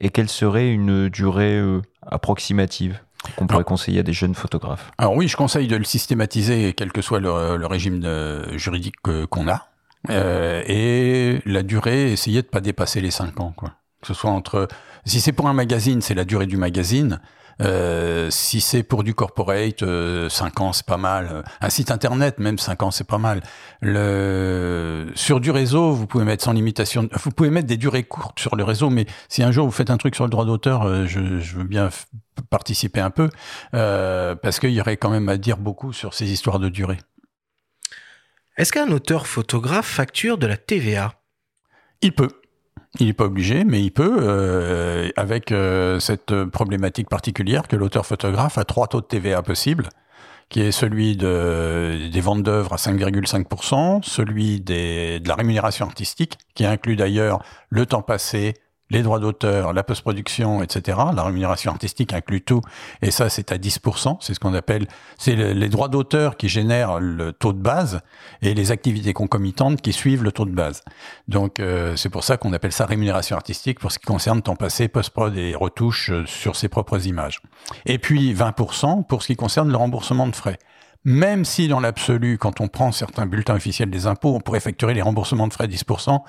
[0.00, 2.98] Et quelle serait une durée euh, approximative
[3.36, 4.90] qu'on pourrait conseiller à des jeunes photographes?
[4.96, 8.02] Alors oui, je conseille de le systématiser, quel que soit le, régime
[8.56, 8.96] juridique
[9.28, 9.66] qu'on a.
[10.08, 13.52] Euh, et la durée, essayer de pas dépasser les 5 ans.
[13.54, 13.74] Quoi.
[14.00, 14.68] Que ce soit entre...
[15.04, 17.20] Si c'est pour un magazine, c'est la durée du magazine.
[17.60, 21.44] Euh, si c'est pour du corporate, euh, 5 ans c'est pas mal.
[21.60, 23.42] Un site internet, même 5 ans c'est pas mal.
[23.80, 25.10] Le...
[25.14, 27.08] Sur du réseau, vous pouvez mettre sans limitation.
[27.12, 29.90] Vous pouvez mettre des durées courtes sur le réseau, mais si un jour vous faites
[29.90, 31.90] un truc sur le droit d'auteur, euh, je, je, veux bien
[32.50, 33.30] participer un peu,
[33.74, 36.98] euh, parce qu'il y aurait quand même à dire beaucoup sur ces histoires de durée.
[38.56, 41.14] Est-ce qu'un auteur photographe facture de la TVA
[42.02, 42.37] Il peut.
[43.00, 48.04] Il n'est pas obligé, mais il peut, euh, avec euh, cette problématique particulière que l'auteur
[48.04, 49.88] photographe a trois taux de TVA possibles,
[50.48, 56.38] qui est celui de, des ventes d'œuvres à 5,5%, celui des, de la rémunération artistique,
[56.54, 58.54] qui inclut d'ailleurs le temps passé,
[58.90, 60.98] les droits d'auteur, la post-production, etc.
[61.14, 62.62] La rémunération artistique inclut tout,
[63.02, 64.18] et ça c'est à 10%.
[64.20, 64.86] C'est ce qu'on appelle,
[65.18, 68.00] c'est les droits d'auteur qui génèrent le taux de base
[68.42, 70.82] et les activités concomitantes qui suivent le taux de base.
[71.28, 74.56] Donc euh, c'est pour ça qu'on appelle ça rémunération artistique pour ce qui concerne temps
[74.56, 77.42] passé, post-prod et retouches euh, sur ses propres images.
[77.86, 80.58] Et puis 20% pour ce qui concerne le remboursement de frais
[81.04, 84.94] même si dans l'absolu, quand on prend certains bulletins officiels des impôts, on pourrait facturer
[84.94, 86.20] les remboursements de frais 10%,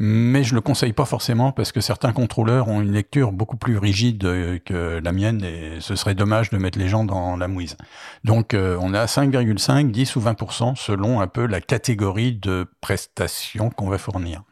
[0.00, 3.78] mais je le conseille pas forcément parce que certains contrôleurs ont une lecture beaucoup plus
[3.78, 7.48] rigide euh, que la mienne et ce serait dommage de mettre les gens dans la
[7.48, 7.76] mouise.
[8.22, 13.70] Donc euh, on a 5,5, 10 ou 20% selon un peu la catégorie de prestations
[13.70, 14.44] qu'on va fournir.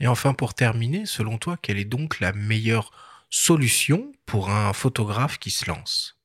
[0.00, 2.92] Et enfin pour terminer, selon toi, quelle est donc la meilleure
[3.28, 6.16] solution pour un photographe qui se lance?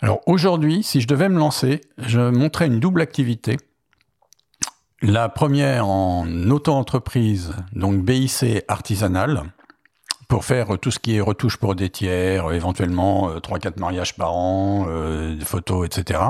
[0.00, 3.58] Alors aujourd'hui, si je devais me lancer, je montrais une double activité
[5.02, 9.44] la première en auto-entreprise, donc BIC artisanale,
[10.28, 14.14] pour faire tout ce qui est retouche pour des tiers, éventuellement euh, trois 4 mariages
[14.14, 16.20] par an, euh, photos, etc.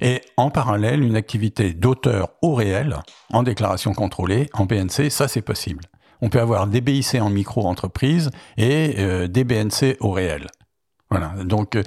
[0.00, 2.96] Et en parallèle, une activité d'auteur au réel,
[3.32, 5.84] en déclaration contrôlée, en BNC, ça c'est possible.
[6.20, 10.48] On peut avoir des BIC en micro-entreprise et euh, des BNC au réel.
[11.10, 11.32] Voilà.
[11.44, 11.78] Donc,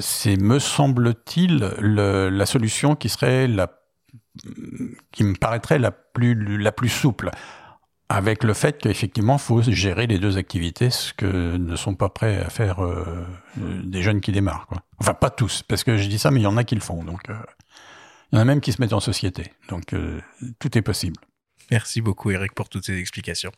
[0.00, 3.68] c'est, me semble-t-il, la solution qui serait la,
[5.12, 7.30] qui me paraîtrait la plus, la plus souple
[8.12, 12.10] avec le fait qu'effectivement, il faut gérer les deux activités, ce que ne sont pas
[12.10, 13.24] prêts à faire euh,
[13.56, 14.68] des jeunes qui démarrent.
[14.98, 16.82] Enfin, pas tous, parce que je dis ça, mais il y en a qui le
[16.82, 17.02] font.
[17.04, 17.34] Donc, euh,
[18.30, 19.52] il y en a même qui se mettent en société.
[19.70, 20.20] Donc, euh,
[20.58, 21.16] tout est possible.
[21.70, 23.52] Merci beaucoup, Eric, pour toutes ces explications.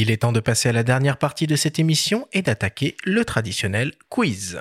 [0.00, 3.24] Il est temps de passer à la dernière partie de cette émission et d'attaquer le
[3.24, 4.60] traditionnel quiz.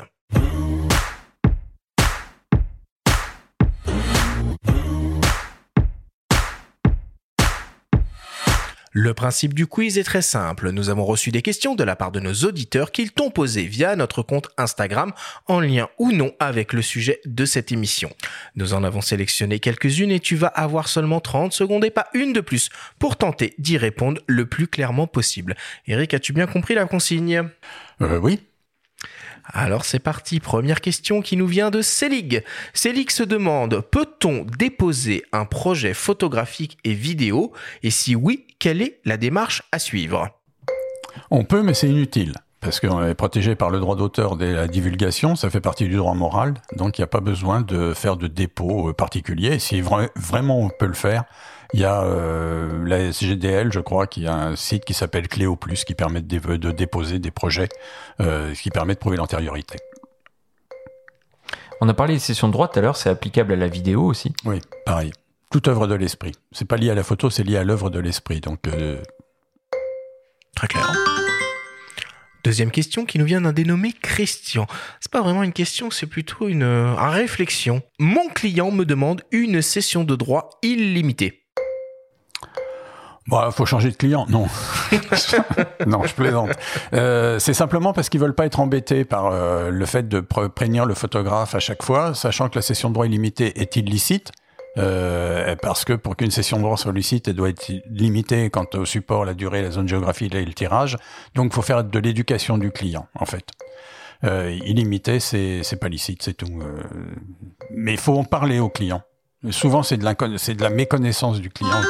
[8.99, 10.71] Le principe du quiz est très simple.
[10.71, 13.95] Nous avons reçu des questions de la part de nos auditeurs qu'ils t'ont posées via
[13.95, 15.13] notre compte Instagram
[15.45, 18.09] en lien ou non avec le sujet de cette émission.
[18.55, 22.33] Nous en avons sélectionné quelques-unes et tu vas avoir seulement 30 secondes et pas une
[22.33, 25.55] de plus pour tenter d'y répondre le plus clairement possible.
[25.85, 27.43] Eric, as-tu bien compris la consigne?
[28.01, 28.39] Euh, Oui.
[29.53, 32.43] Alors c'est parti, première question qui nous vient de Célig.
[32.73, 37.53] Célig se demande, peut-on déposer un projet photographique et vidéo?
[37.81, 40.29] Et si oui, quelle est la démarche à suivre?
[41.31, 42.33] On peut, mais c'est inutile.
[42.59, 45.95] Parce qu'on est protégé par le droit d'auteur de la divulgation, ça fait partie du
[45.95, 49.59] droit moral, donc il n'y a pas besoin de faire de dépôt euh, particulier.
[49.59, 51.25] Si vraiment on peut le faire,
[51.73, 55.55] il y a euh, la SGDL, je crois, qui a un site qui s'appelle Cléo
[55.55, 57.69] Plus, qui permet de, de déposer des projets,
[58.21, 59.77] euh, qui permet de prouver l'antériorité.
[61.79, 64.03] On a parlé des sessions de droit tout à l'heure, c'est applicable à la vidéo
[64.03, 65.11] aussi Oui, pareil.
[65.49, 66.33] Toute œuvre de l'esprit.
[66.51, 68.41] C'est pas lié à la photo, c'est lié à l'œuvre de l'esprit.
[68.41, 69.01] Donc, euh...
[70.55, 70.91] très clair.
[72.43, 74.67] Deuxième question qui nous vient d'un dénommé Christian.
[74.99, 77.81] C'est pas vraiment une question, c'est plutôt une, une réflexion.
[77.99, 81.43] Mon client me demande une session de droit illimitée.
[83.27, 84.25] Bon, bah, faut changer de client.
[84.29, 84.47] Non,
[85.87, 86.51] non, je plaisante.
[86.93, 90.85] Euh, c'est simplement parce qu'ils veulent pas être embêtés par euh, le fait de prévenir
[90.85, 94.31] le photographe à chaque fois, sachant que la session de droit illimité est illicite.
[94.77, 98.65] Euh, parce que pour qu'une session de droit soit licite, elle doit être limitée quant
[98.73, 100.97] au support, la durée, la zone géographique et le tirage.
[101.35, 103.45] Donc, il faut faire de l'éducation du client, en fait.
[104.23, 106.61] Euh, illimité, c'est pas licite, c'est tout.
[106.61, 106.83] Euh,
[107.71, 109.01] mais il faut en parler au client.
[109.51, 111.81] Souvent, c'est de, la, de la méconnaissance du client.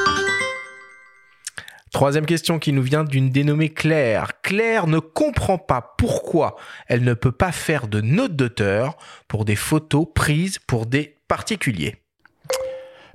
[1.92, 4.42] Troisième question qui nous vient d'une dénommée Claire.
[4.42, 6.56] Claire ne comprend pas pourquoi
[6.86, 11.96] elle ne peut pas faire de notes d'auteur pour des photos prises pour des particuliers.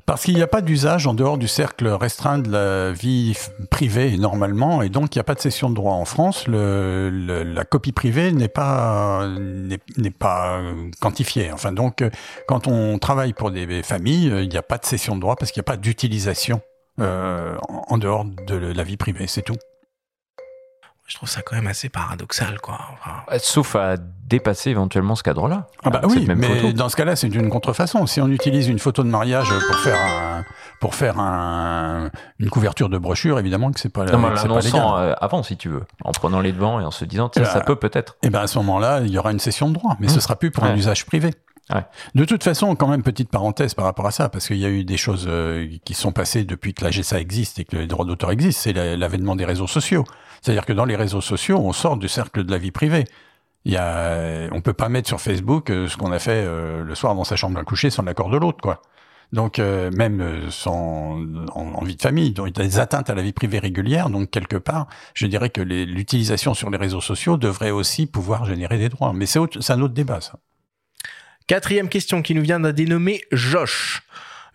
[0.05, 3.37] Parce qu'il n'y a pas d'usage en dehors du cercle restreint de la vie
[3.71, 6.45] privée normalement, et donc il n'y a pas de cession de droit en France.
[6.47, 7.09] Le,
[7.43, 9.25] la copie privée n'est pas
[9.97, 10.59] n'est pas
[10.99, 11.51] quantifiée.
[11.53, 12.03] Enfin donc,
[12.47, 15.51] quand on travaille pour des familles, il n'y a pas de cession de droit parce
[15.51, 16.61] qu'il n'y a pas d'utilisation
[16.99, 17.55] euh,
[17.87, 19.55] en dehors de la vie privée, c'est tout.
[21.05, 22.79] Je trouve ça quand même assez paradoxal, quoi.
[23.31, 25.67] Euh, sauf à dépasser éventuellement ce cadre-là.
[25.83, 28.05] Ah bah oui, mais dans ce cas-là, c'est une contrefaçon.
[28.07, 30.45] Si on utilise une photo de mariage pour faire un,
[30.79, 32.09] pour faire un,
[32.39, 35.67] une couverture de brochure, évidemment que c'est pas, non, mais l'annonçant euh, avant, si tu
[35.67, 38.13] veux, en prenant les devants et en se disant, tiens, ça peut peut-être.
[38.23, 40.17] Et eh ben à ce moment-là, il y aura une session de droit, mais ce
[40.17, 40.21] mmh.
[40.21, 41.31] sera plus pour un usage privé.
[42.15, 44.69] De toute façon, quand même, petite parenthèse par rapport à ça, parce qu'il y a
[44.69, 47.87] eu des choses euh, qui sont passées depuis que la GSA existe et que les
[47.87, 50.03] droits d'auteur existent, c'est l'avènement des réseaux sociaux.
[50.43, 53.05] C'est-à-dire que dans les réseaux sociaux, on sort du cercle de la vie privée.
[53.63, 56.83] Il y a, on peut pas mettre sur Facebook euh, ce qu'on a fait euh,
[56.83, 58.81] le soir dans sa chambre à coucher sans l'accord de l'autre, quoi.
[59.31, 61.19] Donc même sans
[61.55, 64.11] en, vie de famille, donc il y a des atteintes à la vie privée régulière.
[64.11, 68.77] Donc quelque part, je dirais que l'utilisation sur les réseaux sociaux devrait aussi pouvoir générer
[68.77, 69.11] des droits.
[69.11, 70.37] Mais c'est un autre débat, ça.
[71.47, 74.03] Quatrième question qui nous vient d'un dénommé Josh.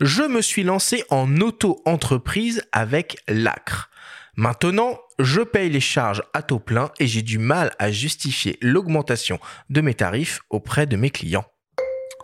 [0.00, 3.90] Je me suis lancé en auto-entreprise avec l'ACRE.
[4.36, 9.38] Maintenant, je paye les charges à taux plein et j'ai du mal à justifier l'augmentation
[9.70, 11.44] de mes tarifs auprès de mes clients.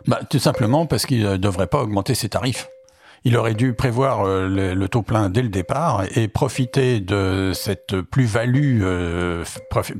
[0.06, 2.68] Bah, tout simplement parce qu'il ne devrait pas augmenter ses tarifs.
[3.26, 8.02] Il aurait dû prévoir euh, le, taux plein dès le départ et profiter de cette
[8.02, 9.44] plus-value euh,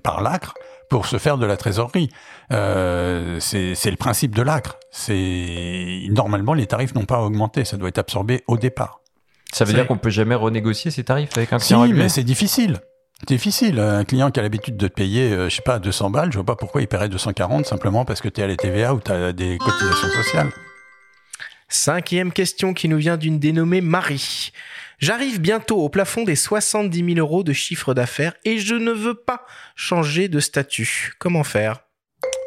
[0.03, 0.53] par l'ACRE
[0.91, 2.11] pour se faire de la trésorerie.
[2.53, 4.79] Euh, c'est le principe de l'ACRE.
[6.11, 9.01] Normalement les tarifs n'ont pas augmenté, ça doit être absorbé au départ.
[9.55, 12.25] Ça veut dire qu'on peut jamais renégocier ses tarifs avec un client Si, mais c'est
[12.25, 12.81] difficile.
[13.29, 13.79] Difficile.
[13.79, 16.37] Un client qui a l'habitude de te payer, euh, je sais pas, 200 balles, je
[16.37, 19.01] vois pas pourquoi il paierait 240 simplement parce que tu es à la TVA ou
[19.01, 20.51] tu as des cotisations sociales.
[21.69, 24.51] Cinquième question qui nous vient d'une dénommée Marie.
[24.99, 29.15] J'arrive bientôt au plafond des 70 000 euros de chiffre d'affaires et je ne veux
[29.15, 31.13] pas changer de statut.
[31.21, 31.81] Comment faire?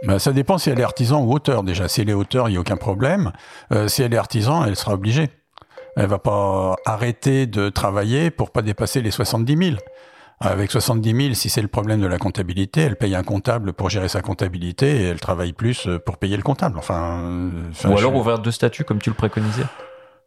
[0.03, 1.87] Bah, Ça dépend si elle est artisan ou auteur déjà.
[1.87, 3.31] Si elle est auteur, il n'y a aucun problème.
[3.71, 5.29] Euh, si elle est artisan, elle sera obligée.
[5.97, 9.77] Elle va pas arrêter de travailler pour pas dépasser les 70 000.
[10.39, 13.89] Avec 70 000, si c'est le problème de la comptabilité, elle paye un comptable pour
[13.89, 16.77] gérer sa comptabilité et elle travaille plus pour payer le comptable.
[16.77, 17.49] Enfin,
[17.85, 19.65] Ou alors ouvrir deux statuts comme tu le préconisais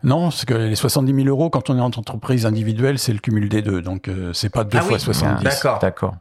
[0.02, 3.18] non, parce que les 70 000 euros, quand on est en entreprise individuelle, c'est le
[3.18, 3.82] cumul des deux.
[3.82, 5.44] Donc, euh, c'est pas deux ah fois 70.
[5.44, 5.78] D'accord.
[5.78, 6.14] D'accord.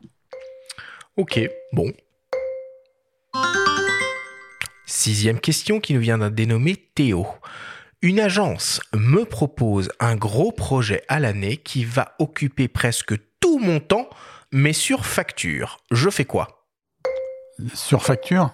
[1.16, 1.40] Ok,
[1.72, 1.92] bon.
[4.86, 7.26] Sixième question qui nous vient d'un dénommé Théo.
[8.02, 13.82] Une agence me propose un gros projet à l'année qui va occuper presque tout mon
[13.82, 14.08] temps,
[14.54, 15.80] mais sur facture.
[15.92, 16.66] Je fais quoi?
[17.74, 18.52] Sur facture?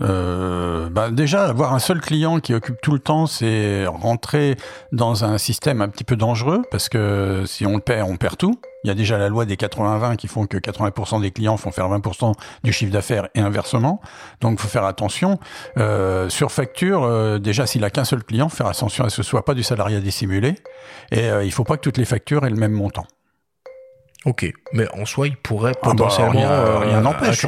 [0.00, 4.56] Euh, bah déjà, avoir un seul client qui occupe tout le temps, c'est rentrer
[4.90, 8.38] dans un système un petit peu dangereux, parce que si on le perd, on perd
[8.38, 8.58] tout.
[8.86, 11.72] Il y a déjà la loi des 80-20 qui font que 80% des clients font
[11.72, 14.00] faire 20% du chiffre d'affaires et inversement.
[14.40, 15.40] Donc, il faut faire attention.
[15.76, 19.22] Euh, sur facture, euh, déjà, s'il a qu'un seul client, faire attention à ce que
[19.24, 20.54] ce soit pas du salariat dissimulé.
[21.10, 23.08] Et euh, il faut pas que toutes les factures aient le même montant.
[24.24, 27.44] Ok, mais en soi, il pourrait ah bah, potentiellement rien, rien n'empêche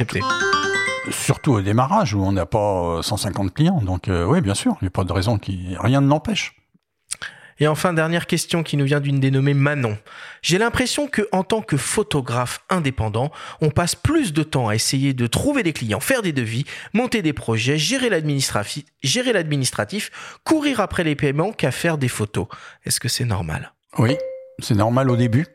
[1.11, 3.81] surtout au démarrage où on n'a pas 150 euh, clients.
[3.81, 6.58] Donc oui, bien sûr, il n'y a pas de raison qui rien ne l'empêche.
[7.59, 9.97] Et enfin, dernière question qui nous vient d'une dénommée Manon.
[10.41, 13.31] J'ai l'impression que, en tant que photographe indépendant,
[13.61, 17.21] on passe plus de temps à essayer de trouver des clients, faire des devis, monter
[17.21, 22.47] des projets, gérer l'administratif, gérer l'administratif, courir après les paiements qu'à faire des photos.
[22.85, 23.73] Est-ce que c'est normal?
[23.97, 24.15] Oui,
[24.59, 25.45] c'est normal au début.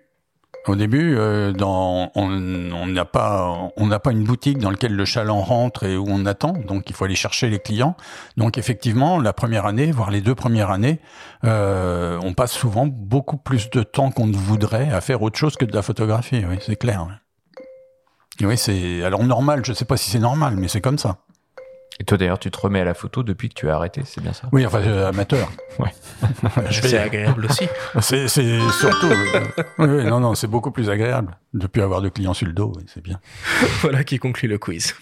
[0.66, 3.70] Au début, euh, on n'a pas,
[4.10, 6.54] une boutique dans laquelle le chaland rentre et où on attend.
[6.66, 7.96] Donc, il faut aller chercher les clients.
[8.38, 11.00] Donc, effectivement, la première année, voire les deux premières années,
[11.44, 15.56] euh, on passe souvent beaucoup plus de temps qu'on ne voudrait à faire autre chose
[15.56, 16.42] que de la photographie.
[16.60, 17.08] C'est clair.
[18.40, 19.60] Oui, c'est alors normal.
[19.64, 21.18] Je ne sais pas si c'est normal, mais c'est comme ça.
[22.00, 24.20] Et toi d'ailleurs, tu te remets à la photo depuis que tu as arrêté, c'est
[24.20, 24.48] bien ça?
[24.52, 25.50] Oui, enfin, euh, amateur.
[25.80, 25.92] Ouais.
[26.70, 27.66] c'est agréable aussi.
[28.00, 29.08] C'est surtout.
[29.10, 29.40] Euh,
[29.80, 32.72] oui, non, non, c'est beaucoup plus agréable de plus avoir de clients sur le dos,
[32.86, 33.18] c'est bien.
[33.80, 34.94] voilà qui conclut le quiz.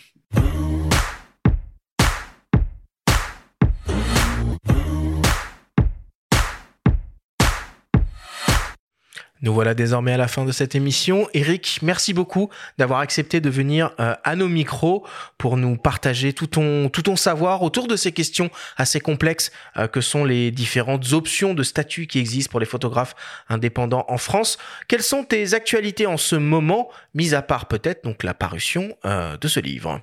[9.42, 11.28] Nous voilà désormais à la fin de cette émission.
[11.34, 12.48] Eric, merci beaucoup
[12.78, 15.04] d'avoir accepté de venir euh, à nos micros
[15.36, 19.88] pour nous partager tout ton, tout ton savoir autour de ces questions assez complexes euh,
[19.88, 23.16] que sont les différentes options de statut qui existent pour les photographes
[23.48, 24.58] indépendants en France.
[24.86, 29.36] Quelles sont tes actualités en ce moment, mis à part peut-être donc la parution euh,
[29.36, 30.00] de ce livre?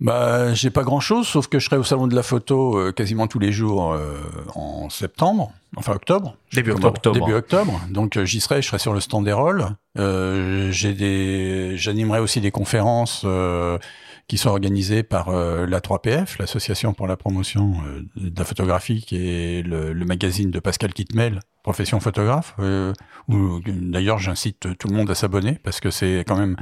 [0.00, 2.92] Bah, j'ai pas grand chose, sauf que je serai au salon de la photo euh,
[2.92, 4.18] quasiment tous les jours euh,
[4.54, 6.36] en septembre, enfin octobre.
[6.52, 7.12] Début octobre.
[7.12, 7.80] Début octobre.
[7.90, 9.68] Donc euh, j'y serai, je serai sur le stand des rôles.
[9.96, 13.24] j'ai des, j'animerai aussi des conférences
[14.26, 17.74] qui sont organisées par la 3PF, l'association pour la promotion
[18.16, 22.56] de la photographie, qui est le, le magazine de Pascal Kitmel, profession photographe.
[23.28, 26.56] où d'ailleurs j'incite tout le monde à s'abonner parce que c'est quand même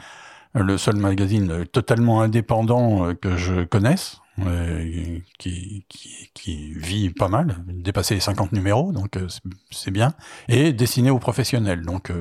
[0.55, 7.29] le seul magazine totalement indépendant euh, que je connaisse, euh, qui, qui, qui, vit pas
[7.29, 9.27] mal, dépasser les 50 numéros, donc euh,
[9.71, 10.15] c'est bien,
[10.49, 12.13] et destiné aux professionnels, donc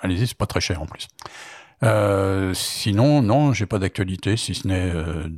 [0.00, 1.08] allez-y, c'est pas très cher en plus.
[1.84, 5.28] Euh, sinon, non, j'ai pas d'actualité, si ce n'est euh,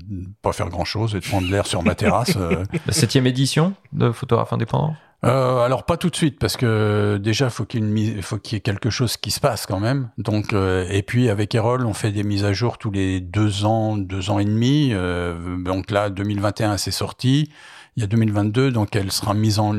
[0.43, 2.37] pas faire grand-chose et de prendre l'air sur ma terrasse.
[2.87, 7.51] La septième édition de Photographe Indépendant euh, alors pas tout de suite parce que déjà
[7.51, 10.11] faut qu'il y ait faut qu'il y ait quelque chose qui se passe quand même.
[10.17, 13.65] Donc euh, et puis avec Erol on fait des mises à jour tous les deux
[13.67, 14.91] ans, deux ans et demi.
[14.93, 17.51] Euh, donc là 2021 c'est sorti.
[17.97, 19.75] Il y a 2022 donc elle sera mise en,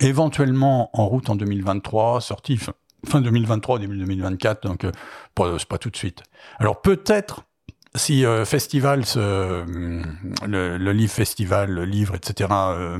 [0.00, 2.74] éventuellement en route en 2023, sortie fin,
[3.06, 4.62] fin 2023 début 2024.
[4.64, 4.86] Donc
[5.34, 6.22] pas, c'est pas tout de suite.
[6.58, 7.44] Alors peut-être
[7.94, 12.98] si euh, festival, le, le, livre festival, le livre, etc., euh,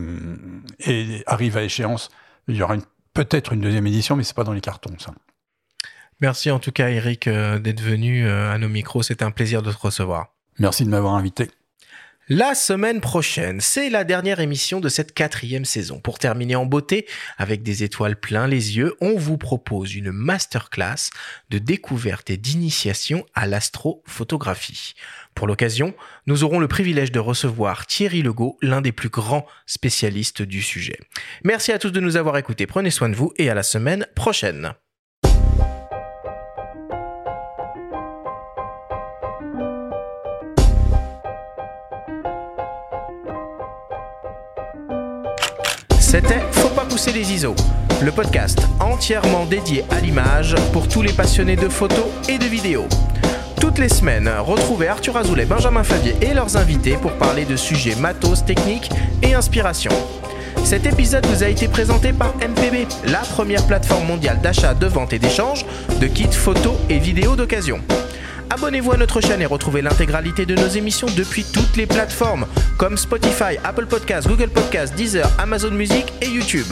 [0.81, 2.11] et arrive à échéance,
[2.49, 2.77] il y aura
[3.15, 5.13] peut-être une deuxième édition, mais c'est pas dans les cartons, ça.
[6.21, 9.03] Merci en tout cas, Eric, euh, d'être venu à nos micros.
[9.03, 10.29] C'était un plaisir de te recevoir.
[10.59, 11.51] Merci de m'avoir invité.
[12.29, 15.99] La semaine prochaine, c'est la dernière émission de cette quatrième saison.
[15.99, 17.05] Pour terminer en beauté,
[17.37, 21.11] avec des étoiles plein les yeux, on vous propose une masterclass
[21.51, 24.95] de découverte et d'initiation à l'astrophotographie.
[25.35, 25.95] Pour l'occasion,
[26.27, 31.01] nous aurons le privilège de recevoir Thierry Legault, l'un des plus grands spécialistes du sujet.
[31.43, 34.07] Merci à tous de nous avoir écoutés, prenez soin de vous et à la semaine
[34.15, 34.75] prochaine.
[46.13, 47.55] C'était Faut pas pousser les ISO,
[48.03, 52.87] le podcast entièrement dédié à l'image pour tous les passionnés de photos et de vidéos
[53.59, 57.95] Toutes les semaines, retrouvez Arthur Azoulay, Benjamin Favier et leurs invités pour parler de sujets
[57.95, 58.91] matos, techniques
[59.23, 59.91] et inspiration.
[60.65, 65.15] Cet épisode vous a été présenté par MPB, la première plateforme mondiale d'achat, de vente
[65.15, 65.65] et d'échange
[65.99, 67.81] de kits photos et vidéos d'occasion.
[68.53, 72.45] Abonnez-vous à notre chaîne et retrouvez l'intégralité de nos émissions depuis toutes les plateformes
[72.77, 76.71] comme Spotify, Apple Podcasts, Google Podcasts, Deezer, Amazon Music et YouTube.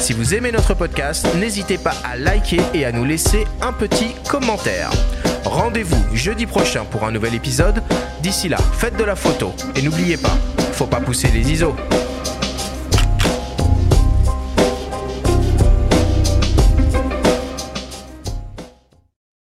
[0.00, 4.14] Si vous aimez notre podcast, n'hésitez pas à liker et à nous laisser un petit
[4.30, 4.88] commentaire.
[5.44, 7.82] Rendez-vous jeudi prochain pour un nouvel épisode.
[8.22, 10.38] D'ici là, faites de la photo et n'oubliez pas,
[10.72, 11.76] faut pas pousser les ISO.